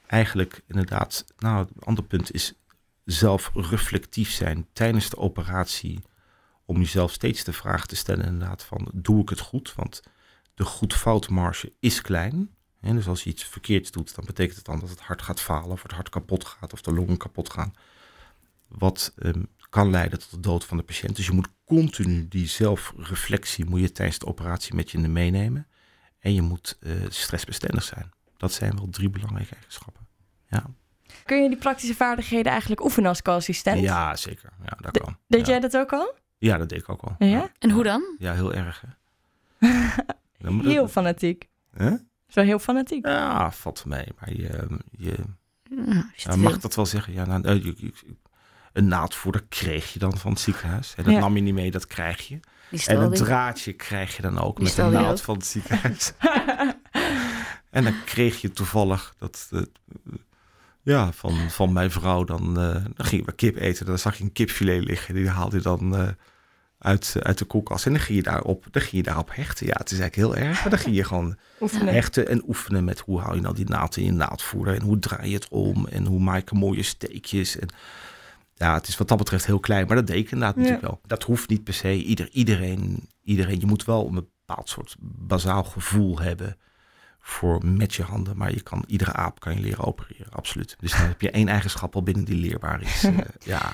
[0.07, 2.53] eigenlijk inderdaad, nou, het andere punt is
[3.05, 5.99] zelf reflectief zijn tijdens de operatie.
[6.65, 9.73] Om jezelf steeds de vraag te stellen inderdaad van, doe ik het goed?
[9.75, 10.01] Want
[10.53, 12.49] de goed-foutmarge is klein.
[12.79, 15.41] Hè, dus als je iets verkeerds doet, dan betekent het dan dat het hart gaat
[15.41, 17.73] falen, of het hart kapot gaat, of de longen kapot gaan.
[18.67, 19.43] Wat ehm,
[19.77, 21.15] kan leiden tot de dood van de patiënt.
[21.15, 25.67] Dus je moet continu die zelfreflectie moet je tijdens de operatie met je meenemen.
[26.19, 28.09] En je moet eh, stressbestendig zijn.
[28.37, 30.07] Dat zijn wel drie belangrijke eigenschappen.
[30.49, 30.63] Ja,
[31.25, 33.81] Kun je die praktische vaardigheden eigenlijk oefenen als co-assistent?
[33.81, 34.49] ja zeker.
[34.65, 35.17] Ja, dat kan.
[35.27, 35.51] Deed ja.
[35.51, 36.15] jij dat ook al?
[36.37, 37.15] ja, dat deed ik ook al.
[37.19, 37.51] Ja?
[37.59, 38.15] En hoe dan?
[38.19, 38.83] Ja, heel erg.
[39.59, 39.67] Hè?
[40.61, 41.47] Heel fanatiek.
[41.71, 41.91] Hè?
[42.27, 43.05] Zo heel fanatiek.
[43.05, 44.05] Ja, valt mee.
[44.19, 45.13] Maar je, je,
[45.69, 47.13] Nou, als je Ja, te mag ik dat wel zeggen?
[47.13, 48.15] Ja, nou, eh, je- je-
[48.77, 50.93] een naadvoerder kreeg je dan van het ziekenhuis.
[50.97, 51.19] En dat Ja.
[51.19, 52.39] nam je niet mee, dat krijg je.
[52.85, 55.25] En een draadje krijg je dan ook Die met een naald ook.
[55.25, 56.11] van het ziekenhuis.
[57.69, 59.47] en dan kreeg je toevallig dat...
[59.51, 59.61] eh,
[60.81, 63.85] ja, van, van mijn vrouw dan, eh, dan gingen we kip eten.
[63.85, 65.13] Dan zag je een kipfilet liggen.
[65.15, 66.07] Die haalde je dan eh,
[66.79, 67.85] uit, uit de koelkast.
[67.85, 69.65] En dan ging, je daarop, dan ging je daarop hechten.
[69.67, 70.61] Ja, het is eigenlijk heel erg.
[70.61, 71.93] Maar dan ging je gewoon Oefenen.
[71.93, 74.99] hechten en oefenen met hoe hou je nou die naald in je naaldvoerder en hoe
[74.99, 77.59] draai je het om en hoe maak je mooie steekjes.
[77.59, 77.67] En
[78.57, 80.61] ja, het is wat dat betreft heel klein, maar dat deed ik inderdaad Ja.
[80.61, 80.99] natuurlijk wel.
[81.05, 82.03] Dat hoeft niet per se.
[82.03, 86.57] Ieder, iedereen, iedereen, je moet wel een bepaald soort bazaal gevoel hebben
[87.19, 90.75] voor met je handen, maar je kan iedere aap kan je leren opereren, absoluut.
[90.79, 93.03] Dus dan heb je één eigenschap al binnen die leerbaar is.
[93.03, 93.17] Eh,
[93.53, 93.73] ja,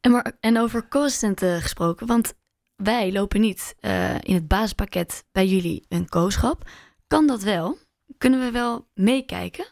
[0.00, 2.34] En, maar, en over co-assistenten gesproken, want
[2.76, 6.68] wij lopen niet eh, in het basispakket bij jullie een co-schap.
[7.06, 7.78] Kan dat wel?
[8.18, 9.66] Kunnen we wel meekijken?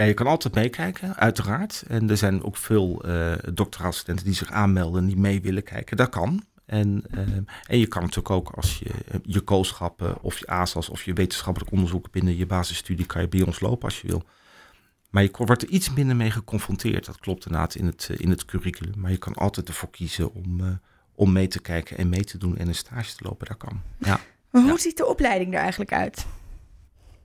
[0.00, 1.84] Ja, je kan altijd meekijken, uiteraard.
[1.88, 3.04] En er zijn ook veel
[3.54, 5.96] doctoraalstudenten die zich aanmelden en die mee willen kijken.
[5.96, 6.42] Dat kan.
[6.66, 7.20] En, eh,
[7.66, 11.12] en je kan natuurlijk ook als je eh, je kooschappen of je ASAS of je
[11.12, 14.22] wetenschappelijk onderzoek binnen je basisstudie kan je bij ons lopen als je wil.
[15.10, 17.06] Maar je wordt er iets minder mee geconfronteerd.
[17.06, 18.94] Dat klopt inderdaad in het, in het curriculum.
[19.00, 20.80] Maar je kan altijd ervoor kiezen om,
[21.14, 23.46] om mee te kijken en mee te doen en een stage te lopen.
[23.46, 23.82] Dat kan.
[23.98, 24.20] Ja.
[24.50, 24.78] Maar hoe Ja.
[24.78, 26.26] ziet de opleiding er eigenlijk uit?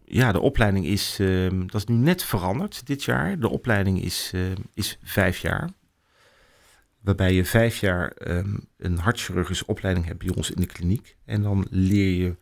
[0.08, 3.40] Ja, de opleiding is, ehm, dat is nu net veranderd dit jaar.
[3.40, 5.70] De opleiding is, ehm, is vijf jaar.
[7.02, 11.16] Waarbij je vijf jaar ehm, een hartchirurgische opleiding hebt bij ons in de kliniek.
[11.26, 12.36] En dan leer je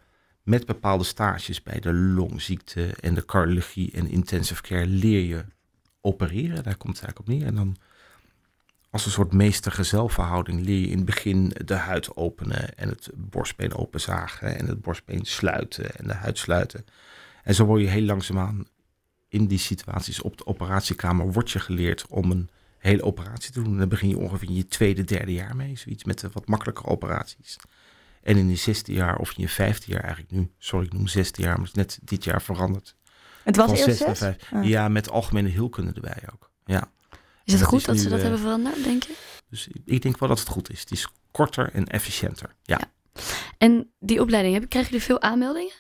[0.44, 5.46] met bepaalde stages bij de longziekte en de cardiologie en intensive care leer je
[6.02, 6.64] opereren.
[6.64, 7.46] Daar komt het eigenlijk op neer.
[7.46, 7.78] En dan
[8.90, 13.76] als een soort meester-gezelverhouding leer je in het begin de huid openen en het borstbeen
[13.76, 16.86] openzagen en het borstbeen sluiten en de huid sluiten.
[17.44, 18.66] En zo word je heel langzaamaan
[19.30, 23.72] in die situaties op de operatiekamer wordt je geleerd om een hele operatie te doen.
[23.72, 25.78] En dan begin je ongeveer in je tweede, derde jaar mee.
[25.78, 27.56] Zoiets met de wat makkelijkere operaties.
[28.22, 31.08] En in je zesde jaar of in je vijfde jaar eigenlijk nu, sorry ik noem
[31.08, 32.96] zesde jaar, maar het is net dit jaar veranderd.
[33.44, 34.52] Het was Van eerst zes vijf.
[34.52, 34.64] Ah.
[34.68, 36.52] Ja, met algemene heelkunde erbij ook.
[36.66, 36.92] Ja.
[37.44, 39.16] Is het dat goed is dat nu, ze dat eh, hebben veranderd, denk je?
[39.50, 40.80] Dus ik denk wel dat het goed is.
[40.80, 42.56] Het is korter en efficiënter.
[42.62, 42.80] Ja.
[43.58, 45.74] En die opleiding, heb- krijgen jullie veel aanmeldingen?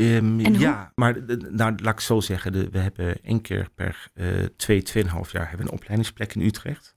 [0.00, 1.16] Ehm, ja, maar
[1.50, 2.52] nou, laat ik zo zeggen.
[2.52, 6.40] de- we hebben één keer per eh twee, tweeënhalf jaar hebben we een opleidingsplek in
[6.40, 6.94] Utrecht.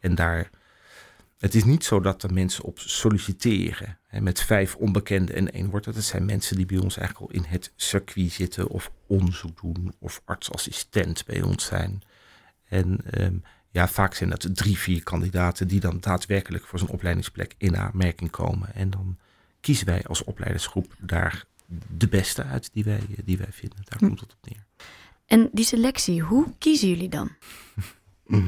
[0.00, 0.50] En daar,
[1.38, 3.98] het is niet zo dat er mensen op solliciteren.
[4.06, 5.94] Hè, met vijf onbekenden en één wordt het.
[5.94, 8.68] Het zijn mensen die bij ons eigenlijk al in het circuit zitten.
[8.68, 9.94] Of onderzoek doen.
[9.98, 12.02] Of artsassistent bij ons zijn.
[12.64, 13.34] En ehm,
[13.70, 18.30] ja, vaak zijn dat drie, vier kandidaten die dan daadwerkelijk voor zo'n opleidingsplek in aanmerking
[18.30, 18.74] komen.
[18.74, 19.18] En dan
[19.60, 21.44] kiezen wij als opleidersgroep daar
[21.88, 23.78] de beste uit die wij, die wij vinden.
[23.84, 24.06] Daar Hm.
[24.06, 24.64] komt het op neer.
[25.26, 27.30] En die selectie, hoe kiezen jullie dan?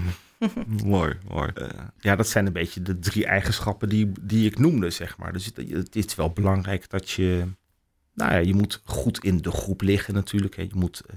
[0.84, 1.50] mooi, mooi.
[1.54, 5.32] Eh, ja, dat zijn een beetje de drie eigenschappen die, die ik noemde, zeg maar.
[5.32, 7.46] Dus het, het is wel belangrijk dat je...
[8.14, 10.56] Nou ja, je moet goed in de groep liggen natuurlijk.
[10.56, 10.62] Hè.
[10.62, 11.16] Je moet eh,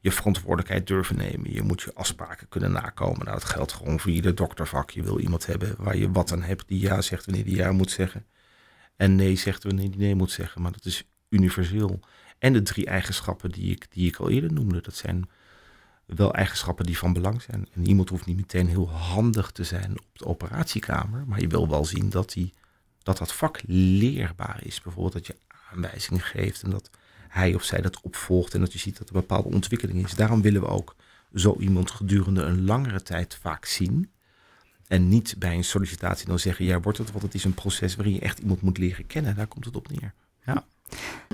[0.00, 1.52] je verantwoordelijkheid durven nemen.
[1.52, 3.24] Je moet je afspraken kunnen nakomen.
[3.24, 4.90] Nou, dat geldt gewoon voor ieder doktervak.
[4.90, 6.68] Je wil iemand hebben waar je wat aan hebt.
[6.68, 8.26] Die ja zegt wanneer die ja moet zeggen.
[8.96, 10.62] En nee zegt wanneer die nee moet zeggen.
[10.62, 12.00] Maar dat is universeel.
[12.38, 14.80] En de drie eigenschappen die ik, die ik al eerder noemde.
[14.80, 15.28] Dat zijn
[16.06, 17.68] wel eigenschappen die van belang zijn.
[17.72, 21.26] En iemand hoeft niet meteen heel handig te zijn op de operatiekamer.
[21.26, 22.52] Maar je wil wel zien dat, die,
[23.02, 24.80] dat dat vak leerbaar is.
[24.80, 25.36] Bijvoorbeeld dat je
[25.70, 26.90] aanwijzingen geeft en dat
[27.28, 28.54] hij of zij dat opvolgt.
[28.54, 30.14] En dat je ziet dat er een bepaalde ontwikkeling is.
[30.14, 30.96] Daarom willen we ook
[31.34, 34.10] zo iemand gedurende een langere tijd vaak zien.
[34.86, 37.96] En niet bij een sollicitatie dan zeggen, ja wordt het, want het is een proces
[37.96, 39.36] waarin je echt iemand moet leren kennen.
[39.36, 40.14] Daar komt het op neer.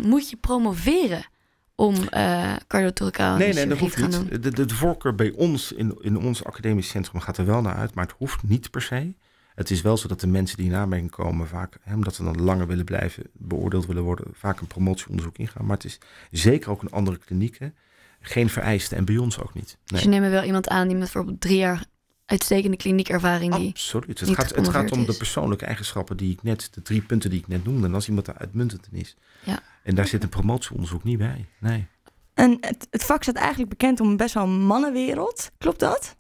[0.02, 1.26] Moet je promoveren
[1.74, 4.30] om uh, cardiothoracale Nee, nee, dat chirurgie hoeft te gaan niet.
[4.30, 4.40] doen?
[4.40, 7.74] De, de, de voorkeur bij ons in, in ons academisch centrum gaat er wel naar
[7.74, 9.14] uit, maar het hoeft niet per se.
[9.54, 12.24] Het is wel zo dat de mensen die in aanmerking komen vaak, hè, omdat ze
[12.24, 15.66] dan langer willen blijven, beoordeeld willen worden, vaak een promotieonderzoek ingaan.
[15.66, 15.98] Maar het is
[16.30, 17.74] zeker ook in andere klinieken
[18.20, 19.78] geen vereiste en bij ons ook niet.
[19.84, 21.84] Dus je neemt wel iemand aan die met bijvoorbeeld drie jaar
[22.26, 24.20] uitstekende kliniekervaring die Absoluut.
[24.20, 27.30] Het niet gaat, het gaat om de persoonlijke eigenschappen die ik net, de drie punten
[27.30, 27.86] die ik net noemde.
[27.86, 29.16] En als iemand daar uitmuntend in is.
[29.44, 29.62] Ja.
[29.82, 31.46] En daar zit een promotieonderzoek niet bij.
[31.60, 31.86] Nee.
[32.34, 35.50] En het, het vak staat eigenlijk bekend om best wel een mannenwereld.
[35.58, 36.16] Klopt dat?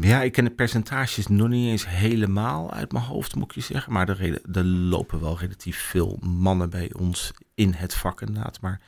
[0.00, 3.60] Ja, ik ken de percentages nog niet eens helemaal uit mijn hoofd, moet ik je
[3.60, 3.92] zeggen.
[3.92, 8.60] Maar er, er lopen wel relatief veel mannen bij ons in het vak inderdaad.
[8.60, 8.80] Maar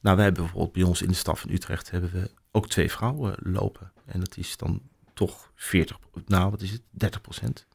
[0.00, 2.90] nou, wij hebben bijvoorbeeld bij ons in de staf in Utrecht hebben we ook twee
[2.90, 3.92] vrouwen lopen.
[4.06, 4.80] En dat is dan
[5.18, 7.66] toch 40, nou wat is het, 30 procent.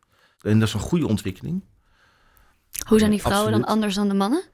[0.41, 1.63] En dat is een goede ontwikkeling.
[2.87, 4.43] Hoe zijn die vrouwen dan anders dan de mannen?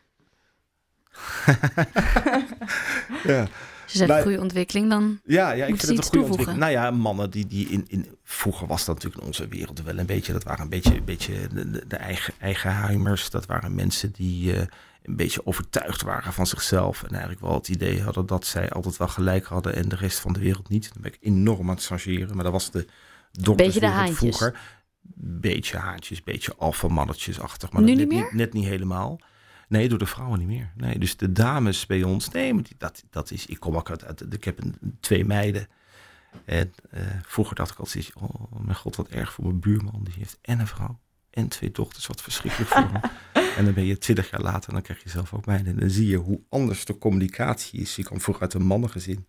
[3.24, 3.48] Ja.
[3.86, 6.60] Ze zegt Nou, goede ontwikkeling, dan Ja, ja ik vind het een goede ontwikkeling.
[6.60, 8.18] Nou ja, mannen die, die in, in...
[8.24, 10.34] Vroeger was dat natuurlijk in onze wereld wel een beetje...
[10.34, 13.30] Dat waren een beetje, een beetje de, de, de eigen, eigenheimers.
[13.30, 14.68] Dat waren mensen die eh,
[15.10, 17.04] een beetje overtuigd waren van zichzelf.
[17.04, 19.76] En eigenlijk wel het idee hadden dat zij altijd wel gelijk hadden...
[19.76, 20.94] en de rest van de wereld niet.
[20.94, 22.36] Dan ben ik enorm aan het changeren.
[22.36, 22.88] Maar dat was de
[23.32, 24.60] dokterswereld vroeger.
[25.22, 27.72] Beetje haantjes, beetje alfamannetjes-achtig.
[27.72, 28.36] Maar Nu dat niet net, meer?
[28.36, 29.20] net niet helemaal.
[29.68, 30.72] Nee, door de vrouwen niet meer.
[30.76, 34.34] Nee, dus de dames bij ons, nee, dat, dat is, ik kom ook uit, uit-
[34.34, 35.68] ik heb een, twee meiden.
[36.46, 40.00] En eh, vroeger dacht ik altijd, oh mijn god, wat erg voor mijn buurman.
[40.04, 41.00] Die heeft en een vrouw
[41.32, 43.02] en twee dochters, wat verschrikkelijk voor hem.
[43.58, 45.74] En dan ben je twintig jaar later en dan krijg je zelf ook meiden.
[45.74, 47.96] En dan zie je hoe anders de communicatie is.
[47.96, 49.26] Je kwam vroeger uit een mannengezin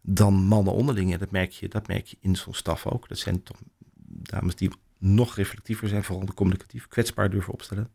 [0.00, 1.12] dan mannen onderling.
[1.12, 3.08] En dat merk je, dat merk je in zo'n staf ook.
[3.08, 3.56] Dat zijn toch
[4.06, 7.88] dames die nog reflectiever zijn, vooral de communicatief, kwetsbaar durven opstellen.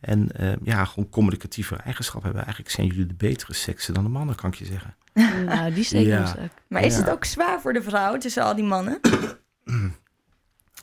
[0.00, 2.42] En eh, ja, gewoon communicatieve eigenschappen hebben.
[2.44, 4.96] Eigenlijk zijn jullie de betere seksen dan de mannen, kan ik je zeggen.
[5.46, 6.36] nou, die Ja.
[6.42, 6.48] ook.
[6.68, 7.00] Maar is Ja.
[7.00, 9.00] het ook zwaar voor de vrouw tussen al die mannen?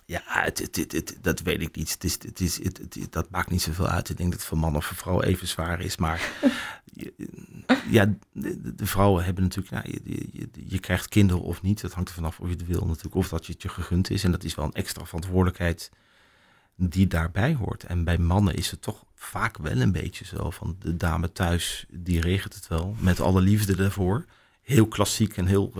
[0.06, 1.92] Ja, het, het, het, dat weet ik niet.
[1.92, 2.60] Het is, het is,
[3.10, 4.10] dat maakt niet zoveel uit.
[4.10, 5.98] Ik denk dat het voor man of voor vrouw even zwaar is.
[5.98, 6.32] Maar
[7.90, 9.74] ja, de, vrouwen hebben natuurlijk...
[9.74, 11.82] Nou, je, je, je- je krijgt kinderen of niet.
[11.82, 13.16] Dat hangt er vanaf of je het wil natuurlijk.
[13.16, 14.24] Of dat je het je gegund is.
[14.24, 15.92] En dat is wel een extra verantwoordelijkheid
[16.76, 17.84] die daarbij hoort.
[17.84, 20.76] En bij mannen is het toch vaak wel een beetje zo van...
[20.80, 22.96] de dame thuis, die regelt het wel.
[23.00, 24.26] Met alle liefde daarvoor.
[24.62, 25.74] Heel klassiek en heel...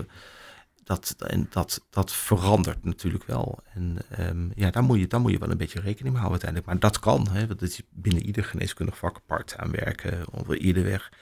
[0.86, 3.58] dat, en dat, dat verandert natuurlijk wel.
[3.74, 6.42] En ehm, ja, daar moet, je, daar moet je wel een beetje rekening mee houden
[6.42, 6.66] uiteindelijk.
[6.66, 7.28] Maar dat kan.
[7.30, 10.32] Hè, want het is binnen ieder geneeskundig vak apart aan werken.
[10.32, 11.12] Of ieder weg.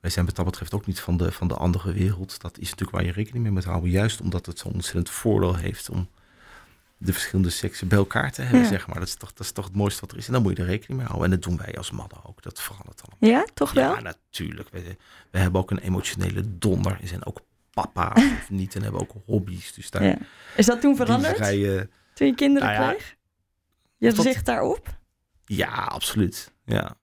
[0.00, 2.40] Wij zijn wat dat betreft ook niet van de, van de andere wereld.
[2.40, 3.90] Dat is natuurlijk waar je rekening mee moet houden.
[3.90, 6.08] Juist omdat het zo'n ontzettend voordeel heeft om
[6.96, 8.68] de verschillende seksen bij elkaar te hebben, Ja.
[8.68, 8.98] zeg maar.
[8.98, 10.26] Dat is, toch, dat is toch het mooiste wat er is.
[10.26, 11.24] En dan moet je er rekening mee houden.
[11.32, 12.42] En dat doen wij als mannen ook.
[12.42, 13.38] Dat verandert allemaal.
[13.40, 13.94] Ja, toch wel?
[13.94, 14.68] Ja, natuurlijk.
[14.68, 14.96] We,
[15.30, 16.98] we hebben ook een emotionele donder.
[17.00, 17.40] We zijn ook
[17.72, 18.74] papa of niet.
[18.74, 19.72] En hebben ook hobby's.
[19.72, 20.16] Dus daar Ja.
[20.56, 21.36] Is dat toen veranderd?
[21.36, 23.16] vrije- Toen je kinderen Nou ja, kreeg?
[23.96, 24.88] Je tot- zicht daarop?
[25.44, 26.52] Ja, absoluut.
[26.64, 26.94] Ja.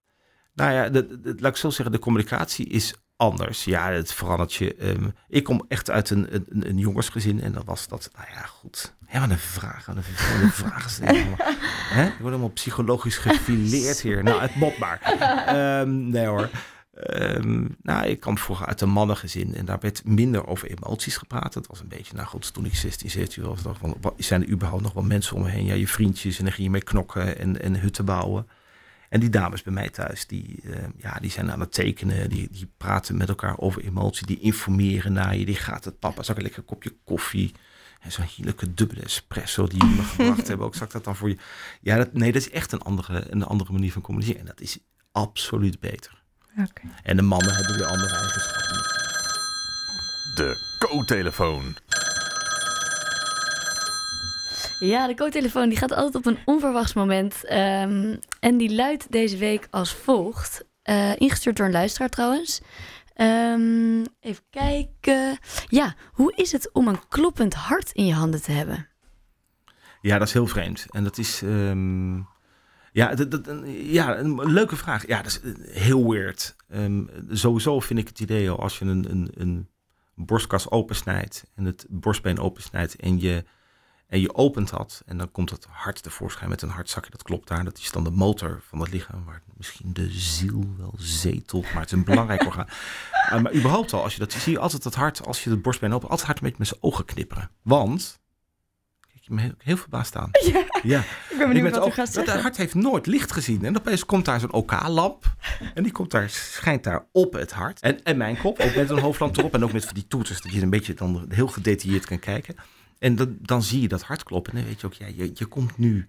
[0.54, 3.64] Nou ja, de, de- laat ik zo zeggen, de communicatie is anders.
[3.64, 4.76] Ja, het verandert je.
[4.76, 8.42] Ehm, ik kom echt uit een, een, een jongensgezin en dan was dat, nou ja,
[8.42, 8.96] goed.
[9.06, 10.04] Hè, wat een vraag, wat een
[10.52, 10.98] vraag.
[11.90, 12.06] Hè?
[12.06, 14.24] Ik word helemaal psychologisch gefileerd hier.
[14.24, 15.02] Nou, het mot maar.
[15.46, 16.50] Ehm, nee hoor.
[17.00, 21.54] Ehm, nou, ik kwam vroeger uit een mannengezin en daar werd minder over emoties gepraat.
[21.54, 24.44] Het was een beetje, nou goed, toen ik 16, 17 was, dacht van, wat, zijn
[24.44, 25.66] er überhaupt nog wel mensen om me heen?
[25.66, 28.48] Ja, je vriendjes en dan ging je mee knokken en, en hutten bouwen.
[29.10, 32.48] En die dames bij mij thuis, die, eh, ja, die zijn aan het tekenen, die,
[32.52, 36.36] die praten met elkaar over emotie, die informeren naar je, die gaat het papa, zak
[36.36, 37.52] een lekker kopje koffie.
[38.00, 41.30] En zo'n heerlijke dubbele espresso die me gebracht hebben, ook zag ik dat dan voor
[41.30, 41.38] je.
[41.82, 44.40] Ja, dat, nee, dat is echt een andere, een andere manier van communiceren.
[44.40, 44.80] En dat is
[45.12, 46.19] absoluut beter.
[46.58, 46.82] Oké.
[47.04, 48.78] En de mannen hebben weer andere eigenschappen.
[50.36, 51.76] De co-telefoon.
[54.80, 57.46] Ja, de co-telefoon die gaat altijd op een onverwachts moment.
[57.46, 60.66] ehm, en die luidt deze week als volgt.
[60.82, 62.62] Eh, ingestuurd door een luisteraar trouwens.
[63.14, 65.38] Ehm, even kijken.
[65.68, 68.88] Ja, hoe is het om een kloppend hart in je handen te hebben?
[70.02, 70.86] Ja, dat is heel vreemd.
[70.90, 71.42] En dat is.
[71.42, 72.16] ehm,
[72.92, 75.08] ja, dat, dat, ja, een leuke vraag.
[75.08, 76.56] Ja, dat is eh, heel weird.
[76.70, 79.68] Ehm, sowieso vind ik het idee al als je een, een, een
[80.16, 83.46] borstkas opensnijdt en het borstbeen opensnijdt en je,
[84.08, 87.12] en je opent dat en dan komt het hart tevoorschijn met een hartzakje.
[87.12, 87.64] Dat klopt daar.
[87.64, 91.82] Dat is dan de motor van het lichaam waar misschien de ziel wel zetelt, maar
[91.82, 92.68] het is een belangrijk orgaan.
[93.34, 95.62] Uh, maar überhaupt al, als je dat zie je altijd het hart, als je het
[95.62, 97.52] borstbeen opent, altijd hard een beetje met zijn ogen knipperen.
[97.62, 98.19] Want
[99.30, 100.30] je me heel, heel verbaasd aan.
[100.52, 102.42] Ja, Ja, ik ben benieuwd ben wat u ook- gaat dat zeggen.
[102.42, 103.66] hart heeft nooit licht gezien.
[103.66, 105.36] En opeens komt daar zo'n OK-lamp.
[105.74, 107.80] En die komt daar, schijnt daar op het hart.
[107.80, 109.54] En, en mijn kop, ook met een hoofdlamp erop.
[109.54, 112.56] En ook met van die toeters, dat je een beetje dan heel gedetailleerd kan kijken.
[113.00, 114.54] En dan, dan zie je dat hart kloppen.
[114.54, 116.08] En dan weet je ook, ja, je, je komt nu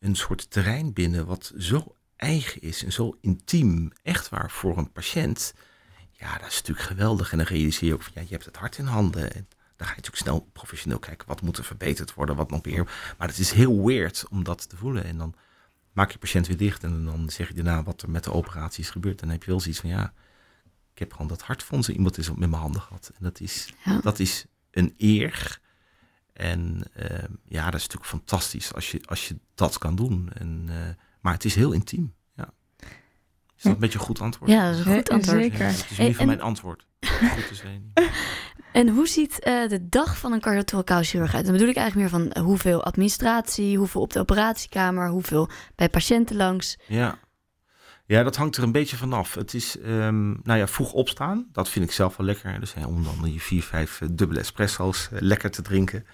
[0.00, 3.92] een soort terrein binnen wat zo eigen is en zo intiem.
[4.02, 5.54] Echt waar, voor een patiënt.
[6.10, 7.32] Ja, dat is natuurlijk geweldig.
[7.32, 9.34] En dan realiseer je ook van, ja, je hebt het hart in handen.
[9.34, 9.48] En
[9.82, 13.14] dan ga je natuurlijk snel professioneel kijken, wat moet er verbeterd worden, wat nog meer.
[13.18, 15.04] Maar het is heel weird om dat te voelen.
[15.04, 15.34] En dan
[15.92, 18.84] maak je patiënt weer dicht en dan zeg je daarna wat er met de operatie
[18.84, 19.20] is gebeurd.
[19.20, 20.12] Dan heb je wel zoiets van, ja,
[20.92, 23.10] ik heb gewoon dat hart van zo iemand is op met mijn handen gehad.
[23.14, 24.00] En dat is, Ja.
[24.00, 25.60] dat is een eer.
[26.32, 30.30] En eh, ja, dat is natuurlijk fantastisch als je, als je dat kan doen.
[30.32, 32.14] En, eh, maar het is heel intiem.
[33.62, 34.50] Is dat een beetje een goed antwoord?
[34.50, 35.42] Ja, dat is een goed antwoord.
[35.42, 35.58] zeker.
[35.58, 36.86] Ja, het is Hey, niet van mijn antwoord.
[37.00, 37.90] Goed te zijn.
[38.72, 41.44] En hoe ziet eh, de dag van een cardiothoracaal chirurg uit?
[41.44, 45.88] Dan bedoel ik eigenlijk meer van eh, hoeveel administratie, hoeveel op de operatiekamer, hoeveel bij
[45.88, 46.78] patiënten langs.
[46.86, 47.18] Ja.
[48.06, 49.34] ja, dat hangt er een beetje vanaf.
[49.34, 51.48] Het is, ehm, nou ja, vroeg opstaan.
[51.52, 52.60] Dat vind ik zelf wel lekker.
[52.60, 56.06] Dus hè, om dan die vier, vijf eh, dubbele espresso's lekker te drinken.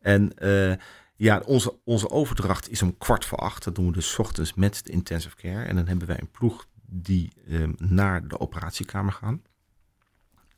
[0.00, 0.76] En eh,
[1.16, 3.64] ja, onze, onze overdracht is om kwart voor acht.
[3.64, 5.64] Dat doen we dus 's ochtends met de intensive care.
[5.64, 9.42] En dan hebben wij een ploeg die ehm, naar de operatiekamer gaan.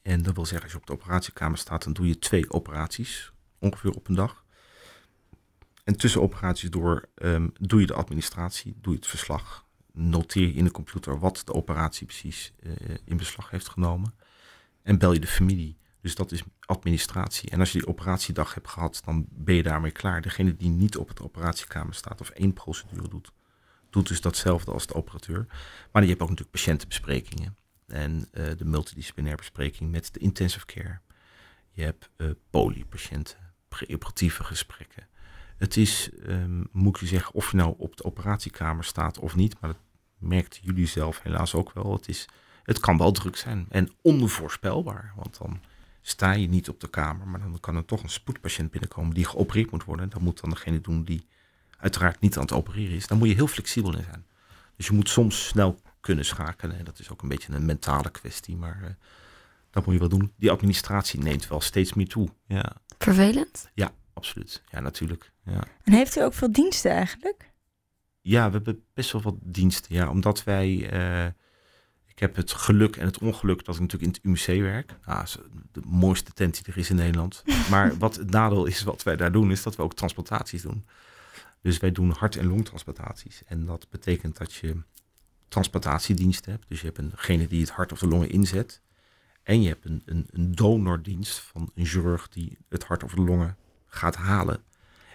[0.02, 3.32] En dat wil zeggen, als je op de operatiekamer staat, dan doe je twee operaties
[3.58, 4.44] ongeveer op een dag.
[5.84, 9.66] En tussen operaties door ehm, doe je de administratie, doe je het verslag.
[9.92, 12.72] Noteer je in de computer wat de operatie precies eh,
[13.04, 14.14] in beslag heeft genomen.
[14.82, 15.76] En bel je de familie.
[16.00, 17.50] Dus dat is administratie.
[17.50, 20.22] En als je die operatiedag hebt gehad, dan ben je daarmee klaar.
[20.22, 23.32] Degene die niet op het operatiekamer staat of één procedure doet,
[23.94, 25.46] doet dus datzelfde als de operateur.
[25.92, 27.56] Maar je hebt ook natuurlijk patiëntenbesprekingen.
[27.86, 30.98] En eh, de multidisciplinaire bespreking met de intensive care.
[31.70, 35.06] Je hebt eh polypatiënten, preoperatieve gesprekken.
[35.56, 39.60] Het is, ehm, moet je zeggen, of je nou op de operatiekamer staat of niet,
[39.60, 39.80] maar dat
[40.18, 41.92] merkten jullie zelf helaas ook wel.
[41.92, 42.28] Het, is,
[42.62, 45.60] het kan wel druk zijn en onvoorspelbaar, want dan
[46.00, 49.24] sta je niet op de kamer, maar dan kan er toch een spoedpatiënt binnenkomen die
[49.24, 50.08] geopereerd moet worden.
[50.08, 51.26] Dat moet dan degene doen die
[51.84, 53.06] uiteraard niet aan het opereren is.
[53.06, 54.26] Daar moet je heel flexibel in zijn.
[54.76, 56.78] Dus je moet soms snel kunnen schakelen.
[56.78, 58.90] En dat is ook een beetje een mentale kwestie, maar eh,
[59.70, 60.32] dat moet je wel doen.
[60.36, 62.28] Die administratie neemt wel steeds meer toe.
[62.46, 63.70] Ja, Vervelend?
[64.14, 64.62] absoluut.
[64.70, 65.32] Ja, natuurlijk.
[65.44, 65.64] Ja.
[65.84, 67.52] En heeft u ook veel diensten eigenlijk?
[68.20, 69.94] Ja, we hebben best wel wat diensten.
[69.94, 70.90] Ja, omdat wij.
[70.90, 71.26] eh,
[72.06, 74.94] ik heb het geluk en het ongeluk dat ik natuurlijk in het UMC werk.
[75.06, 75.26] Nou,
[75.72, 77.42] de mooiste tent die er is in Nederland.
[77.70, 80.86] Maar wat het nadeel is, wat wij daar doen, is dat we ook transplantaties doen.
[81.64, 83.42] Dus wij doen hart- en longtransplantaties.
[83.46, 84.82] En dat betekent dat je
[85.48, 86.68] transplantatiediensten hebt.
[86.68, 88.80] Dus je hebt eengene die het hart of de longen inzet.
[89.42, 93.20] En je hebt een, een, een donordienst van een chirurg die het hart of de
[93.20, 94.62] longen gaat halen.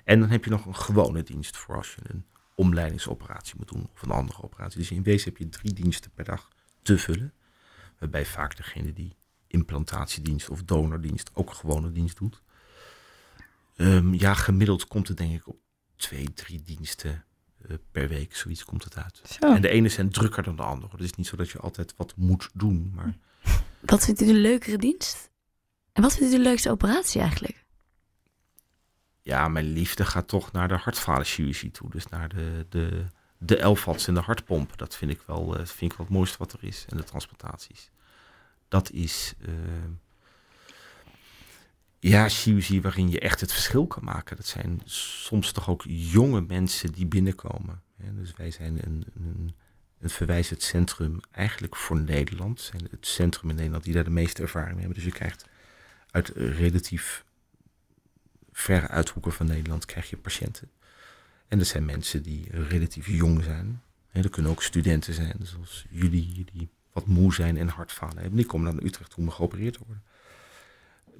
[0.03, 3.89] En dan heb je nog een gewone dienst voor als je een omleidingsoperatie moet doen
[3.93, 4.79] of een andere operatie.
[4.79, 6.49] Dus in wezen heb je drie diensten per dag
[6.81, 7.33] te vullen.
[7.99, 9.15] Waarbij vaak degene die
[9.47, 12.41] implantatiedienst of donordienst ook een gewone dienst doet.
[13.75, 15.67] Ehm, ja, gemiddeld komt het denk ik op
[15.99, 17.25] twee, drie diensten
[17.67, 18.35] eh, per week.
[18.35, 19.21] Zoiets komt het uit.
[19.39, 19.53] Zo.
[19.53, 20.91] En de ene zijn drukker dan de andere.
[20.91, 22.91] Het is niet zo dat je altijd wat moet doen.
[22.95, 23.17] Maar
[23.79, 25.29] Wat vindt u de leukere dienst?
[25.93, 27.67] En wat vindt u de leukste operatie eigenlijk?
[29.29, 31.89] ja, mijn liefde gaat toch naar de hartfalenchirurgie toe.
[31.89, 33.05] Dus naar de, de,
[33.37, 34.77] de LVADs en de hartpomp.
[34.77, 36.85] Dat vind ik wel, eh, vind ik wel het mooiste wat er is.
[36.89, 37.91] En de transplantaties.
[38.67, 39.51] Dat is eh,
[41.99, 44.35] ja, chirurgie waarin je echt het verschil kan maken.
[44.35, 47.81] Dat zijn soms toch ook jonge mensen die binnenkomen.
[47.97, 49.55] Dus wij zijn een, een,
[49.99, 52.61] een verwijzend centrum eigenlijk voor Nederland.
[52.61, 55.03] Zijn het centrum in Nederland die daar de meeste ervaring mee hebben.
[55.03, 55.45] Dus je krijgt
[56.11, 57.25] uit relatief
[58.51, 60.71] verre uithoeken van Nederland krijg je patiënten.
[61.47, 63.81] En dat zijn mensen die relatief jong zijn.
[64.11, 68.35] En dat kunnen ook studenten zijn, zoals jullie, die wat moe zijn en hartfalen hebben.
[68.35, 70.03] Die komen naar Utrecht om geopereerd te worden.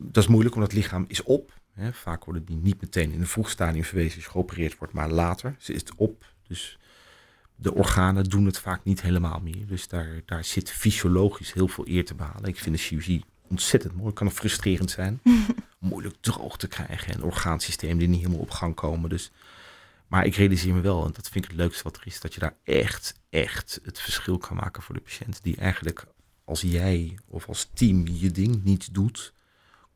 [0.02, 1.54] Dat is moeilijk, omdat het lichaam is op.
[1.74, 1.94] Hè.
[1.94, 5.10] Vaak worden die niet meteen in een vroeg stadium verwezen als je geopereerd wordt, maar
[5.10, 5.56] later.
[5.60, 6.80] Ze is op, dus
[7.56, 9.68] de organen doen het vaak niet helemaal meer.
[9.68, 12.50] Dus daar, daar zit fysiologisch heel veel eer te behalen.
[12.50, 14.06] Ik vind de chirurgie ontzettend mooi.
[14.06, 15.22] Het kan ook frustrerend zijn.
[15.80, 17.14] Moeilijk droog te krijgen.
[17.14, 19.10] En orgaansysteem die niet helemaal op gang komen.
[19.10, 19.32] Dus,
[20.08, 22.34] maar ik realiseer me wel, en dat vind ik het leukste wat er is, dat
[22.34, 25.44] je daar echt, echt het verschil kan maken voor de patiënt.
[25.44, 26.06] Die eigenlijk
[26.44, 29.34] als jij of als team je ding niet doet,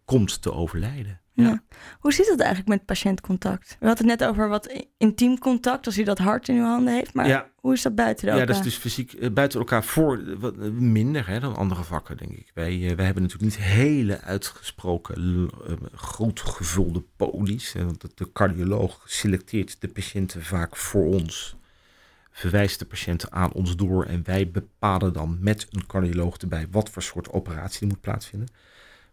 [0.05, 1.21] komt te overlijden.
[1.35, 1.63] Ja.
[1.99, 3.75] Hoe zit het eigenlijk met patiëntcontact?
[3.79, 6.93] We hadden het net over wat intiem contact, als u dat hart in uw handen
[6.93, 7.13] heeft.
[7.13, 7.49] Maar Ja.
[7.55, 8.63] hoe is dat buiten de Ja, dat is elkaar?
[8.71, 12.31] dus fysiek eh, buiten elkaar voor eh, wat, eh, minder hè, dan andere vakken, denk
[12.31, 12.51] ik.
[12.53, 15.49] Wij, wij hebben natuurlijk niet hele uitgesproken
[15.95, 17.73] goed gevulde polies.
[17.73, 21.55] hè, want de, de cardioloog selecteert de patiënten vaak voor ons.
[22.31, 26.89] Verwijst de patiënten aan ons door en wij bepalen dan met een cardioloog erbij wat
[26.89, 28.47] voor soort operatie er moet plaatsvinden.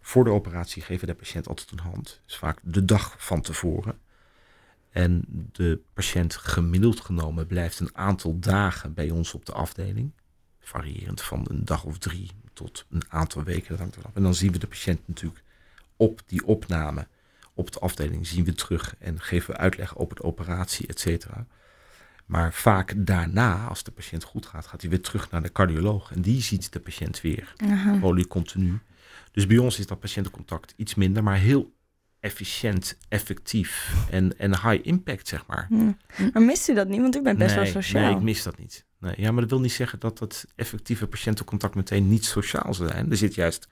[0.01, 2.21] Voor de operatie geven de patiënt altijd een hand.
[2.25, 3.99] Dus vaak de dag van tevoren.
[4.91, 10.13] En de patiënt gemiddeld genomen blijft een aantal dagen bij ons op de afdeling.
[10.61, 13.69] Variërend van een dag of drie tot een aantal weken.
[13.69, 14.17] Dat hangt ervan af.
[14.17, 15.43] En dan zien we de patiënt natuurlijk
[15.97, 17.07] op die opname
[17.55, 21.47] op de afdeling zien we terug en geven we uitleg over de operatie, et cetera.
[22.27, 26.13] Maar vaak daarna, als de patiënt goed gaat, gaat hij weer terug naar de cardioloog.
[26.13, 27.99] En die ziet de patiënt weer Aha.
[27.99, 28.81] polycontinu.
[29.33, 31.73] Dus bij ons is dat patiëntencontact iets minder, maar heel
[32.21, 35.67] efficiënt, effectief en, en high impact, zeg maar.
[35.69, 35.93] Hm.
[36.33, 37.01] Maar mist u dat niet?
[37.01, 38.05] Want u bent best nee, wel sociaal.
[38.05, 38.85] Nee, ik mis dat niet.
[38.99, 42.89] Nee, ja, maar dat wil niet zeggen dat het effectieve patiëntencontact meteen niet sociaal zou
[42.91, 43.11] zijn.
[43.11, 43.69] Er zit juist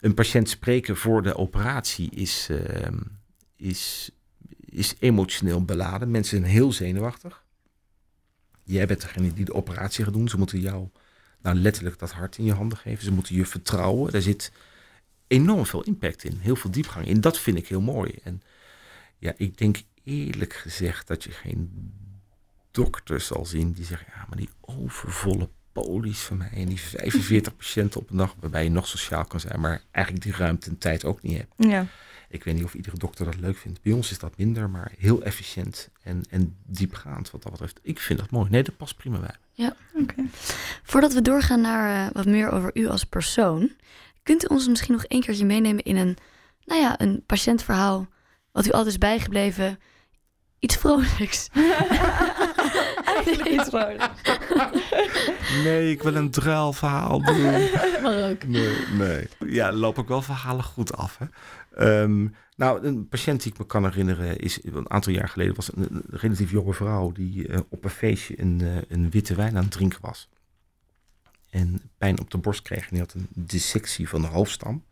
[0.00, 2.98] een patiënt spreken voor de operatie is, ehm,
[3.56, 4.10] is,
[4.58, 6.10] is emotioneel beladen.
[6.10, 7.44] Mensen zijn heel zenuwachtig.
[8.62, 10.28] Jij bent degene die de operatie gaat doen.
[10.28, 10.88] Ze moeten jou
[11.42, 13.04] nou, letterlijk dat hart in je handen geven.
[13.04, 14.12] Ze moeten je vertrouwen.
[14.12, 14.52] Daar zit
[15.32, 16.38] enorm veel impact in.
[16.40, 17.20] Heel veel diepgang in.
[17.20, 18.18] Dat vind ik heel mooi.
[18.22, 18.42] En
[19.18, 21.92] ja, ik denk eerlijk gezegd dat je geen
[22.70, 24.06] dokter zal zien die zeggen...
[24.14, 26.50] ja, maar die overvolle polies van mij...
[26.52, 28.34] en die 45 patiënten op een dag...
[28.40, 29.60] waarbij je nog sociaal kan zijn...
[29.60, 31.52] maar eigenlijk die ruimte en tijd ook niet hebt.
[31.56, 31.86] Ja.
[32.28, 33.82] Ik weet niet of iedere dokter dat leuk vindt.
[33.82, 37.80] Bij ons is dat minder, maar heel efficiënt en, en diepgaand wat dat betreft.
[37.82, 38.50] Ik vind dat mooi.
[38.50, 39.70] Nee, dat past prima bij.
[39.94, 40.24] Oké.
[40.82, 43.70] Voordat we doorgaan naar eh, wat meer over u als persoon,
[44.22, 46.16] kunt u ons misschien nog een keertje meenemen in een,
[46.64, 48.06] nou ja, een patiëntverhaal
[48.52, 49.78] wat u altijd is bijgebleven?
[50.58, 51.48] Iets vrolijks.
[53.14, 54.20] Eigenlijk iets vrolijks.
[55.64, 57.42] Nee, ik wil een druilverhaal doen.
[58.02, 58.44] Maar ook.
[58.44, 59.28] Nee, nee.
[59.38, 61.18] Ja, loop ik wel verhalen goed af.
[61.18, 61.26] Hè?
[61.74, 65.76] Ehm, nou, een patiënt die ik me kan herinneren is een aantal jaar geleden was
[65.76, 69.56] een, een relatief jonge vrouw die eh, op een feestje een, eh, een witte wijn
[69.56, 70.28] aan het drinken was.
[71.52, 74.84] En pijn op de borst kreeg en die had een dissectie van de hoofdstam.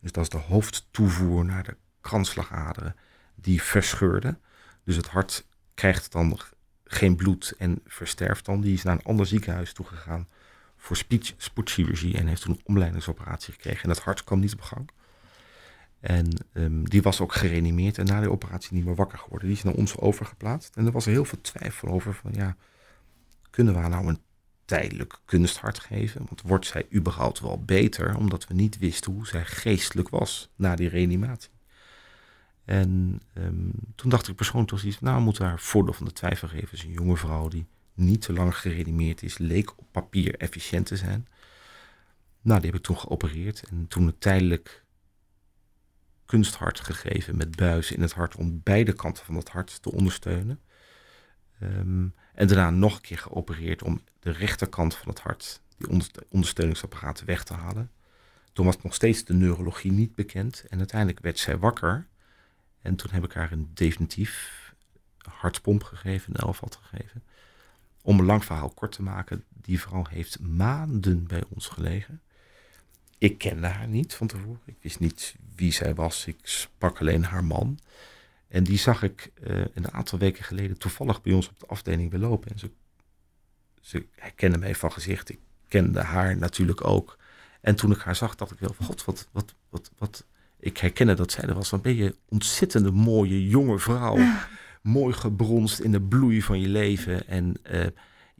[0.00, 2.96] Dus dat is de hoofdtoevoer naar de kransslagaderen
[3.34, 4.38] die verscheurde.
[4.84, 6.38] Dus het hart krijgt dan
[6.84, 8.60] geen bloed en versterft dan.
[8.60, 10.28] Die is naar een ander ziekenhuis toegegaan
[10.76, 10.96] voor
[11.36, 13.82] spoedchirurgie en heeft toen een omleidingsoperatie gekregen.
[13.82, 14.90] En het hart kwam niet op gang.
[16.00, 19.48] En ehm, die was ook gereanimeerd en na die operatie niet meer wakker geworden.
[19.48, 20.76] Die is naar ons overgeplaatst.
[20.76, 22.56] En er was heel veel twijfel over van ja,
[23.50, 24.20] kunnen we nou een
[24.68, 26.24] tijdelijk kunsthart geven?
[26.26, 28.16] Want wordt zij überhaupt wel beter?
[28.16, 31.50] Omdat we niet wisten hoe zij geestelijk was na die reanimatie.
[32.64, 36.12] En ehm, toen dacht ik persoonlijk toch iets, nou we moeten haar voordeel van de
[36.12, 36.72] twijfel geven.
[36.72, 40.96] Is een jonge vrouw die niet te lang gereanimeerd is, leek op papier efficiënt te
[40.96, 41.28] zijn.
[42.40, 44.84] Nou, die heb ik toen geopereerd en toen een tijdelijk
[46.26, 50.60] kunsthart gegeven met buizen in het hart om beide kanten van het hart te ondersteunen.
[51.60, 52.06] Ehm,
[52.38, 57.26] en daarna nog een keer geopereerd om de rechterkant van het hart, die onderste- ondersteuningsapparaten,
[57.26, 57.90] weg te halen.
[58.52, 62.06] Toen was nog steeds de neurologie niet bekend en uiteindelijk werd zij wakker.
[62.82, 64.74] En toen heb ik haar een definitief
[65.18, 67.22] hartpomp gegeven, een elfvat gegeven.
[68.02, 72.22] Om een lang verhaal kort te maken, die vrouw heeft maanden bij ons gelegen.
[73.18, 74.60] Ik kende haar niet van tevoren.
[74.64, 76.26] Ik wist niet wie zij was.
[76.26, 77.78] Ik sprak alleen haar man.
[78.48, 82.10] En die zag ik eh, een aantal weken geleden toevallig bij ons op de afdeling
[82.10, 82.50] weer lopen.
[82.50, 82.70] En ze,
[83.80, 85.28] ze herkende mij van gezicht.
[85.28, 85.38] Ik
[85.68, 87.18] kende haar natuurlijk ook.
[87.60, 90.26] En toen ik haar zag, dacht ik wel van god, wat, wat, wat, wat.
[90.60, 91.70] Ik herkende dat zij er was.
[91.70, 94.18] Wat ben je ontzettende mooie jonge vrouw.
[94.82, 97.28] Mooi gebronst in de bloei van je leven.
[97.28, 97.86] En eh,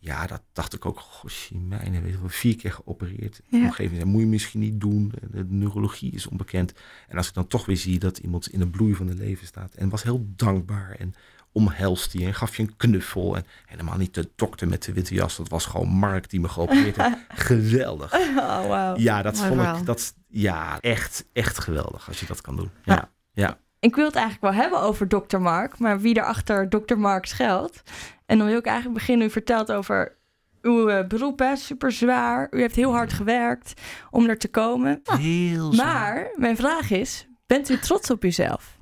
[0.00, 1.00] ja, dat dacht ik ook.
[1.00, 3.40] Gosje, mijne, weet je wel, vier keer geopereerd.
[3.46, 5.12] Op een gegeven moment zei, moet je misschien niet doen.
[5.30, 6.72] De neurologie is onbekend.
[7.08, 9.46] En als ik dan toch weer zie dat iemand in de bloei van het leven
[9.46, 9.74] staat.
[9.74, 10.90] En was heel dankbaar.
[10.90, 11.14] En
[11.52, 13.36] omhelst die en gaf je een knuffel.
[13.36, 15.36] En helemaal niet de dokter met de witte jas.
[15.36, 17.16] Dat was gewoon Mark die me geopereerd heeft.
[17.48, 18.14] Geweldig.
[18.14, 18.96] Oh, wauw.
[18.96, 22.70] Ja, dat Mooi vond ik dat, ja, echt, echt geweldig als je dat kan doen.
[22.84, 23.58] Ja, ja.
[23.80, 25.38] Ik wil het eigenlijk wel hebben over Dr.
[25.38, 26.96] Mark, maar wie er achter Dr.
[26.96, 27.82] Mark schuilt.
[28.26, 29.26] En dan wil ik eigenlijk beginnen.
[29.26, 30.16] U vertelt over
[30.62, 32.46] uw eh, beroep, hè, super zwaar.
[32.50, 35.00] U heeft heel hard gewerkt om er te komen.
[35.04, 36.14] Heel zwaar.
[36.14, 38.78] Maar mijn vraag is: bent u trots op uzelf?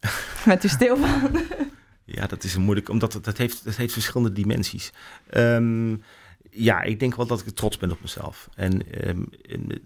[0.44, 1.40] Met u stil van.
[2.04, 4.92] Ja, dat is een moeilijk, omdat het, dat, heeft, dat heeft verschillende dimensies.
[5.30, 5.96] Ehm,
[6.50, 8.48] ja, ik denk wel dat ik trots ben op mezelf.
[8.54, 9.82] En ehm, en,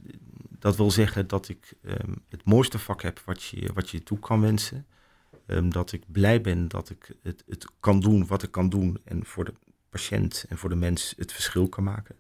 [0.63, 4.19] dat wil zeggen dat ik ehm, het mooiste vak heb wat je, wat je toe
[4.19, 4.87] kan wensen.
[5.47, 9.01] Ehm, dat ik blij ben dat ik het, het kan doen wat ik kan doen.
[9.05, 9.55] En voor de
[9.91, 12.17] patiënt en voor de mens het verschil kan maken.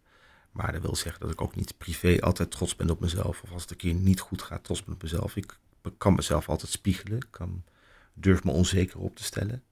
[0.53, 3.43] Maar dat wil zeggen dat ik ook niet privé altijd trots ben op mezelf.
[3.43, 5.36] Of als het een keer niet goed gaat, trots ben op mezelf.
[5.36, 5.57] Ik
[5.99, 7.16] kan mezelf altijd spiegelen.
[7.16, 7.64] Ik kan,
[8.14, 9.62] durf me onzeker op te stellen.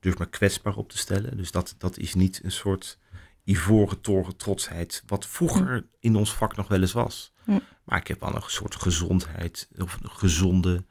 [0.00, 1.36] Durf me kwetsbaar op te stellen.
[1.36, 2.98] Dus dat, dat is niet een soort
[3.44, 5.02] ivoren toren trotsheid.
[5.06, 7.32] Wat vroeger in ons vak nog wel eens was.
[7.48, 7.58] Hm.
[7.84, 9.68] Maar ik heb wel een soort gezondheid.
[9.78, 10.84] Of een gezonde,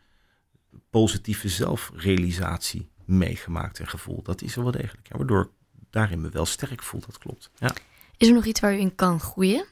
[0.90, 4.22] positieve zelfrealisatie meegemaakt en gevoel.
[4.22, 5.08] Dat is er wel degelijk.
[5.08, 5.50] Ja, waardoor ik
[5.90, 7.00] daarin me wel sterk voel.
[7.00, 7.50] Dat klopt.
[7.58, 7.74] Ja.
[8.18, 9.66] Is er nog iets waar u in kan groeien?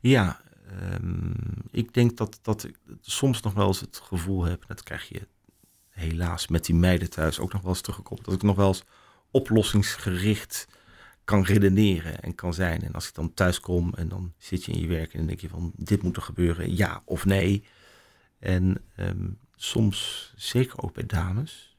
[0.00, 1.32] Ja, ehm,
[1.70, 5.28] ik denk dat, dat ik soms nog wel eens het gevoel heb, dat krijg je
[5.88, 8.84] helaas met die meiden thuis ook nog wel eens teruggekomen, dat ik nog wel eens
[9.30, 10.68] oplossingsgericht
[11.24, 12.82] kan redeneren en kan zijn.
[12.82, 15.26] En als ik dan thuis kom en dan zit je in je werk en dan
[15.26, 17.64] denk je van dit moet er gebeuren, ja of nee.
[18.38, 21.76] En ehm, soms, zeker ook bij dames,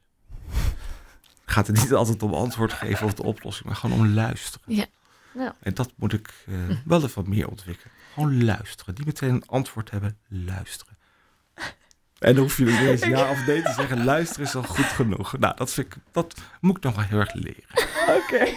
[1.44, 4.66] gaat het niet altijd om antwoord geven of de oplossing, maar gewoon om luisteren.
[4.74, 4.86] Ja.
[5.60, 7.92] En dat moet ik eh, wel even wat meer ontwikkelen.
[8.12, 8.94] Gewoon luisteren.
[8.94, 10.96] Die meteen een antwoord hebben, luisteren.
[12.18, 14.04] En dan hoef je niet eens ja of nee te zeggen.
[14.04, 15.38] Luisteren is al goed genoeg.
[15.38, 17.68] Nou, dat, vind ik, dat moet ik nog wel heel erg leren.
[18.22, 18.52] Oké.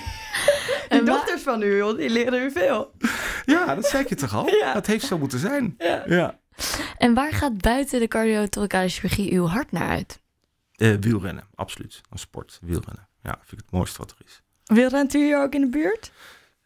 [0.98, 2.92] En dochters van u, joh, die leren u veel.
[3.46, 4.48] Ja, dat zei ik je toch al?
[4.62, 4.74] Ja.
[4.74, 5.76] Dat heeft zo moeten zijn.
[5.78, 6.04] Ja.
[6.06, 6.40] Ja.
[6.98, 10.20] En waar gaat buiten de cardiothoracale chirurgie uw hart naar uit?
[10.76, 12.02] Eh, wielrennen, absoluut.
[12.10, 13.08] Een sport, wielrennen.
[13.24, 14.42] Ja, vind ik het mooiste wat er is.
[14.64, 16.12] Wielrent u hier ook in de buurt?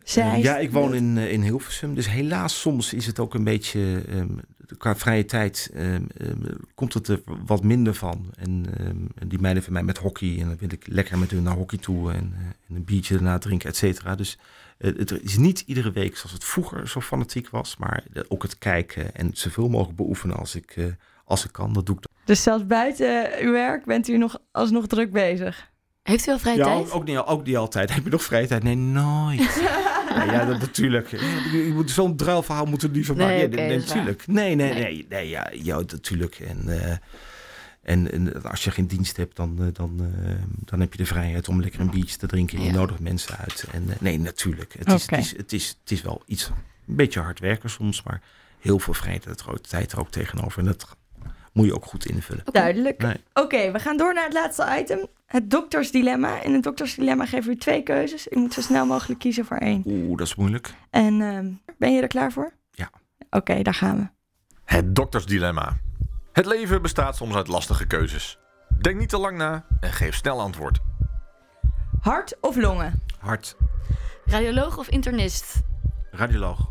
[0.03, 0.32] Zij.
[0.32, 1.95] Eh, ja, ik woon in, eh, in Hilversum.
[1.95, 4.01] Dus helaas soms is het ook een beetje...
[4.07, 4.38] ehm,
[4.78, 6.36] qua vrije tijd ehm, ehm,
[6.76, 8.26] komt het er wat minder van.
[8.36, 10.38] En ehm, en die meiden van mij met hockey.
[10.39, 12.11] En dan wil ik lekker met hun naar hockey toe.
[12.11, 14.15] En, eh, en een biertje daarna drinken, et cetera.
[14.15, 14.38] Dus
[14.78, 17.78] eh, het is niet iedere week zoals het vroeger zo fanatiek was.
[17.78, 20.86] Maar ook het kijken en zoveel mogelijk beoefenen als ik, eh,
[21.26, 21.74] als ik kan.
[21.74, 25.69] Dat doe ik Dus zelfs buiten uw werk bent u nog alsnog druk bezig.
[26.03, 26.78] Heeft u al vrije Ja, tijd?
[26.80, 27.93] ook, ook, niet, ook niet altijd.
[27.93, 28.63] Heb je nog vrije tijd?
[28.63, 29.39] Nee, nooit.
[30.16, 31.07] ja, ja, dat, natuurlijk.
[31.51, 33.68] Je- moet zo'n druilverhaal moeten er niet van Nee, maken.
[33.68, 34.28] nee, natuurlijk.
[34.28, 34.84] Nee, nee, Nee.
[34.84, 36.36] nee, nee, ja, ja, natuurlijk.
[36.39, 36.97] En, eh,
[37.82, 40.32] en, en als je geen dienst hebt, dan, eh, dan, eh,
[40.66, 42.57] dan heb je de vrijheid om lekker een biertje te drinken.
[42.57, 42.76] En je Ja.
[42.76, 43.66] nodigt mensen uit.
[43.72, 44.76] En, nee, natuurlijk.
[44.78, 46.47] Het is, het, is, het, is, het is wel iets,
[46.88, 48.22] een beetje hard werken soms, maar
[48.59, 50.59] heel veel vrijheid ook, tijd er ook tegenover.
[50.59, 50.95] En dat
[51.54, 52.43] moet je ook goed invullen.
[52.52, 53.02] Duidelijk.
[53.02, 53.16] Nee.
[53.34, 55.08] Oké, we gaan door naar het laatste item.
[55.26, 56.41] Het doktersdilemma.
[56.41, 58.28] In het doktersdilemma geven we u twee keuzes.
[58.32, 59.82] U moet zo snel mogelijk kiezen voor één.
[59.86, 60.74] Oeh, dat is moeilijk.
[60.89, 62.54] En ehm, ben je er klaar voor?
[62.72, 62.89] Ja.
[63.30, 64.08] Oké, daar gaan we.
[64.66, 65.78] Het doktersdilemma.
[66.32, 68.39] Het leven bestaat soms uit lastige keuzes.
[68.82, 70.80] Denk niet te lang na en geef snel antwoord.
[72.02, 73.02] Hart of longen?
[73.20, 73.56] Hart,
[74.26, 75.60] Radioloog of internist?
[76.12, 76.70] radioloog,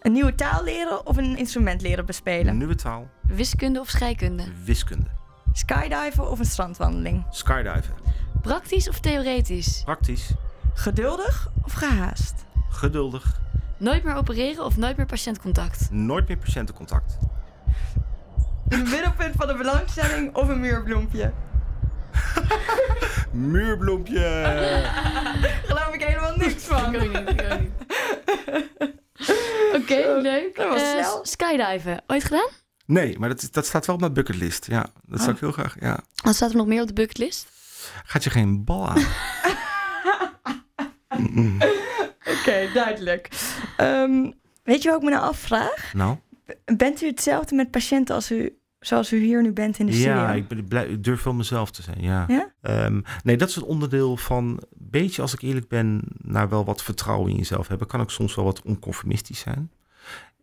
[0.00, 2.56] Een nieuwe taal leren of een instrument leren bespelen?
[2.56, 4.42] nieuwe taal, Wiskunde of scheikunde?
[4.64, 5.06] wiskunde,
[5.52, 7.24] Skydiven of een strandwandeling?
[7.30, 7.94] skydiven,
[8.42, 9.82] Praktisch of theoretisch?
[9.84, 10.30] praktisch,
[10.74, 12.34] Geduldig of gehaast?
[12.70, 13.40] geduldig,
[13.78, 15.90] Nooit meer opereren of nooit meer patiëntcontact?
[15.90, 17.18] nooit meer patiëntencontact.
[18.68, 21.32] Een middelpunt van de belangstelling of een muurbloempje?
[23.32, 24.42] Muurbloempje!
[25.64, 26.94] Geloof ik helemaal niks van.
[26.94, 27.72] Ik ook niet, ik ook niet.
[29.78, 30.56] Oké, Zo, leuk.
[30.56, 31.18] dat was Eh, snel.
[31.24, 32.48] skydiven, ooit gedaan?
[32.86, 34.66] Nee, maar dat, dat staat wel op mijn bucketlist.
[34.66, 35.76] Ja, dat zou ik heel graag.
[35.80, 35.98] Ja.
[36.22, 37.46] Wat staat er nog meer op de bucketlist?
[38.04, 39.04] Gaat je geen bal aan?
[42.26, 43.28] Oké, duidelijk.
[43.76, 44.30] Ehm,
[44.62, 45.92] weet je wat ik me nou afvraag?
[45.94, 46.16] nou,
[46.64, 50.14] Bent u hetzelfde met patiënten als u, zoals u hier nu bent in de studio?
[50.14, 52.02] ja, ik, durf wel mezelf te zijn.
[52.02, 52.24] Ja.
[52.28, 52.52] Ja?
[52.60, 56.82] Ehm, nee, dat is een onderdeel van, beetje als ik eerlijk ben, naar wel wat
[56.82, 57.86] vertrouwen in jezelf hebben.
[57.86, 59.70] Kan ik soms wel wat onconformistisch zijn.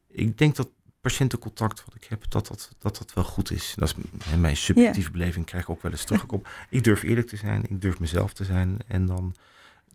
[0.07, 0.69] Ik denk dat
[1.01, 3.73] patiëntencontact wat ik heb, dat dat, dat, dat wel goed is.
[3.77, 6.45] Dat is mijn subjectieve beleving, krijg ik ook wel eens teruggekomen.
[6.69, 8.77] Ik durf eerlijk te zijn, ik durf mezelf te zijn.
[8.87, 9.35] En dan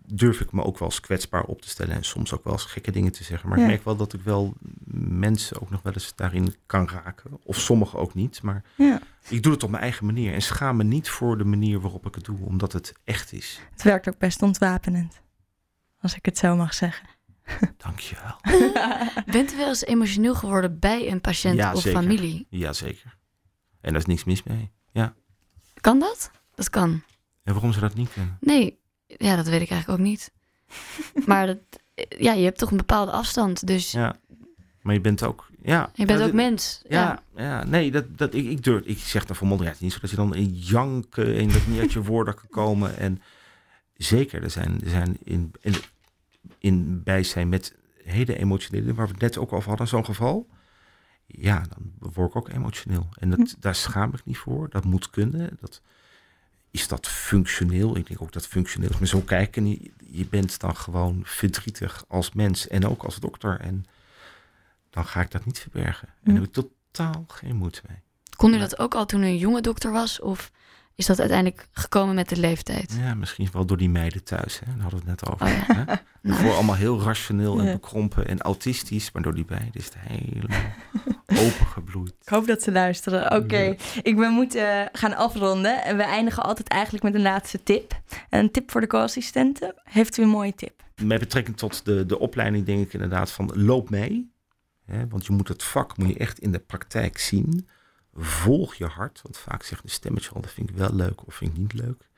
[0.07, 1.95] durf ik me ook wel eens kwetsbaar op te stellen.
[1.95, 3.49] En soms ook wel eens gekke dingen te zeggen.
[3.49, 3.65] Maar Ja.
[3.65, 4.55] ik merk wel dat ik wel
[4.95, 7.39] mensen ook nog wel eens daarin kan raken.
[7.45, 8.43] Of sommigen ook niet.
[8.43, 9.01] Maar Ja.
[9.29, 10.33] ik doe het op mijn eigen manier.
[10.35, 12.39] En schaam me niet voor de manier waarop ik het doe.
[12.45, 13.61] Omdat het echt is.
[13.71, 15.21] Het werkt ook best ontwapenend.
[16.01, 17.09] Als ik het zo mag zeggen.
[17.77, 18.37] Dankjewel.
[19.33, 22.01] Bent u wel eens emotioneel geworden bij een patiënt Ja, of zeker.
[22.01, 22.47] familie?
[22.51, 23.17] Jazeker.
[23.81, 24.71] En daar is niks mis mee.
[24.93, 25.15] Ja.
[25.81, 26.31] Kan dat?
[26.55, 27.03] Dat kan.
[27.43, 28.37] En waarom zou dat niet kunnen?
[28.41, 28.80] Nee,
[29.17, 30.33] ja, dat weet ik eigenlijk ook niet.
[31.27, 31.59] maar dat,
[32.19, 34.17] ja, je hebt toch een bepaalde afstand, dus Ja.
[34.83, 35.49] Maar je bent ook...
[35.63, 35.91] Ja.
[35.95, 36.83] je bent Ja, ook dit- mens.
[36.89, 40.17] Ja, ja, nee, dat, dat, ik, ik durf, ik zeg dan vermondigheid niet, zodat je
[40.17, 42.97] dan in janken en dat niet uit je woorden kan komen.
[42.97, 43.23] En
[43.95, 45.75] zeker, er zijn, er zijn in, in,
[46.59, 50.49] in bijzijn met hele emotionele, waar we het net ook over hadden, zo'n geval.
[51.27, 53.09] ja, dan word ik ook emotioneel.
[53.19, 54.69] En dat, daar schaam ik niet voor.
[54.71, 55.57] Dat moet kunnen.
[55.61, 55.83] Dat,
[56.71, 57.97] is dat functioneel?
[57.97, 58.99] Ik denk ook dat functioneel is.
[58.99, 59.69] Maar zo kijken,
[60.11, 63.61] je, bent dan gewoon verdrietig als mens en ook als dokter.
[63.61, 63.87] En
[64.91, 66.09] dan ga ik dat niet verbergen.
[66.09, 67.99] En daar heb ik totaal geen moeite mee.
[68.37, 70.21] Kon u dat ook al toen u een jonge dokter was?
[70.21, 70.51] Of
[71.01, 72.97] is dat uiteindelijk gekomen met de leeftijd?
[73.01, 74.59] Ja, misschien wel door die meiden thuis.
[74.59, 74.67] Hè?
[74.73, 75.47] Daar hadden we het net over.
[75.47, 75.85] Oh ja.
[75.87, 75.95] hè?
[76.23, 76.43] Nou.
[76.43, 77.73] Voor allemaal heel rationeel en Ja.
[77.73, 79.13] bekrompen en autistisch.
[79.13, 80.61] Maar door die beiden is het helemaal
[81.47, 82.15] opengebloeid.
[82.23, 83.33] Ik hoop dat ze luisteren.
[83.37, 85.83] Oké, ik ben moeten gaan afronden.
[85.85, 88.01] En we eindigen altijd eigenlijk met een laatste tip.
[88.29, 89.75] En een tip voor de co-assistenten.
[89.85, 90.83] Heeft u een mooie tip?
[91.03, 94.33] Met betrekking tot de, de opleiding denk ik inderdaad van loop mee.
[94.87, 95.09] Hè?
[95.09, 97.69] Want je moet het vak moet je echt in de praktijk zien.
[98.15, 99.23] Volg je hart.
[99.23, 101.73] Want vaak zegt een stemmetje al, dat vind ik wel leuk of vind ik niet
[101.73, 102.09] leuk.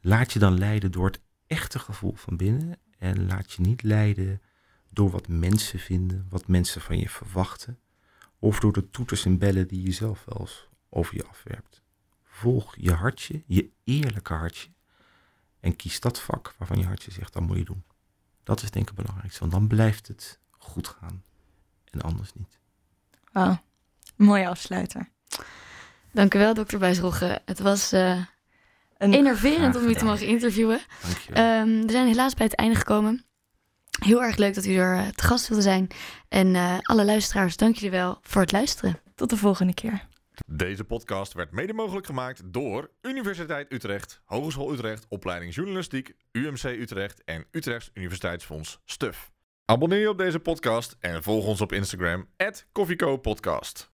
[0.00, 2.78] Laat je dan leiden door het echte gevoel van binnen.
[2.98, 4.42] En laat je niet leiden
[4.88, 7.78] door wat mensen vinden, wat mensen van je verwachten.
[8.38, 11.82] Of door de toeters en bellen die je zelf wel eens over je afwerpt.
[12.24, 14.68] Volg je hartje, je eerlijke hartje.
[15.60, 17.84] En kies dat vak waarvan je hartje zegt, dat moet je doen.
[18.42, 21.24] Dat is denk ik het belangrijkste, want dan blijft het goed gaan.
[21.90, 22.58] En anders niet.
[23.32, 23.60] Een
[24.16, 25.08] mooie afsluiter.
[26.12, 27.40] Dank u wel, dokter Bijsrogge.
[27.44, 28.20] Het was eh
[28.98, 30.80] Een- enerverend om u te mogen interviewen.
[31.32, 33.24] Ehm, we zijn helaas bij het einde gekomen.
[34.04, 35.88] Heel erg leuk dat u er eh, te gast wilde zijn.
[36.28, 39.00] En eh, alle luisteraars, dank jullie wel voor het luisteren.
[39.14, 40.06] Tot de volgende keer.
[40.46, 47.24] Deze podcast werd mede mogelijk gemaakt door Universiteit Utrecht, Hogeschool Utrecht, Opleiding Journalistiek, UMC Utrecht
[47.24, 49.30] en Utrechts Universiteitsfonds STUF.
[49.64, 52.26] Abonneer je op deze podcast en volg ons op Instagram,
[52.72, 53.84] @koffiekopodcast.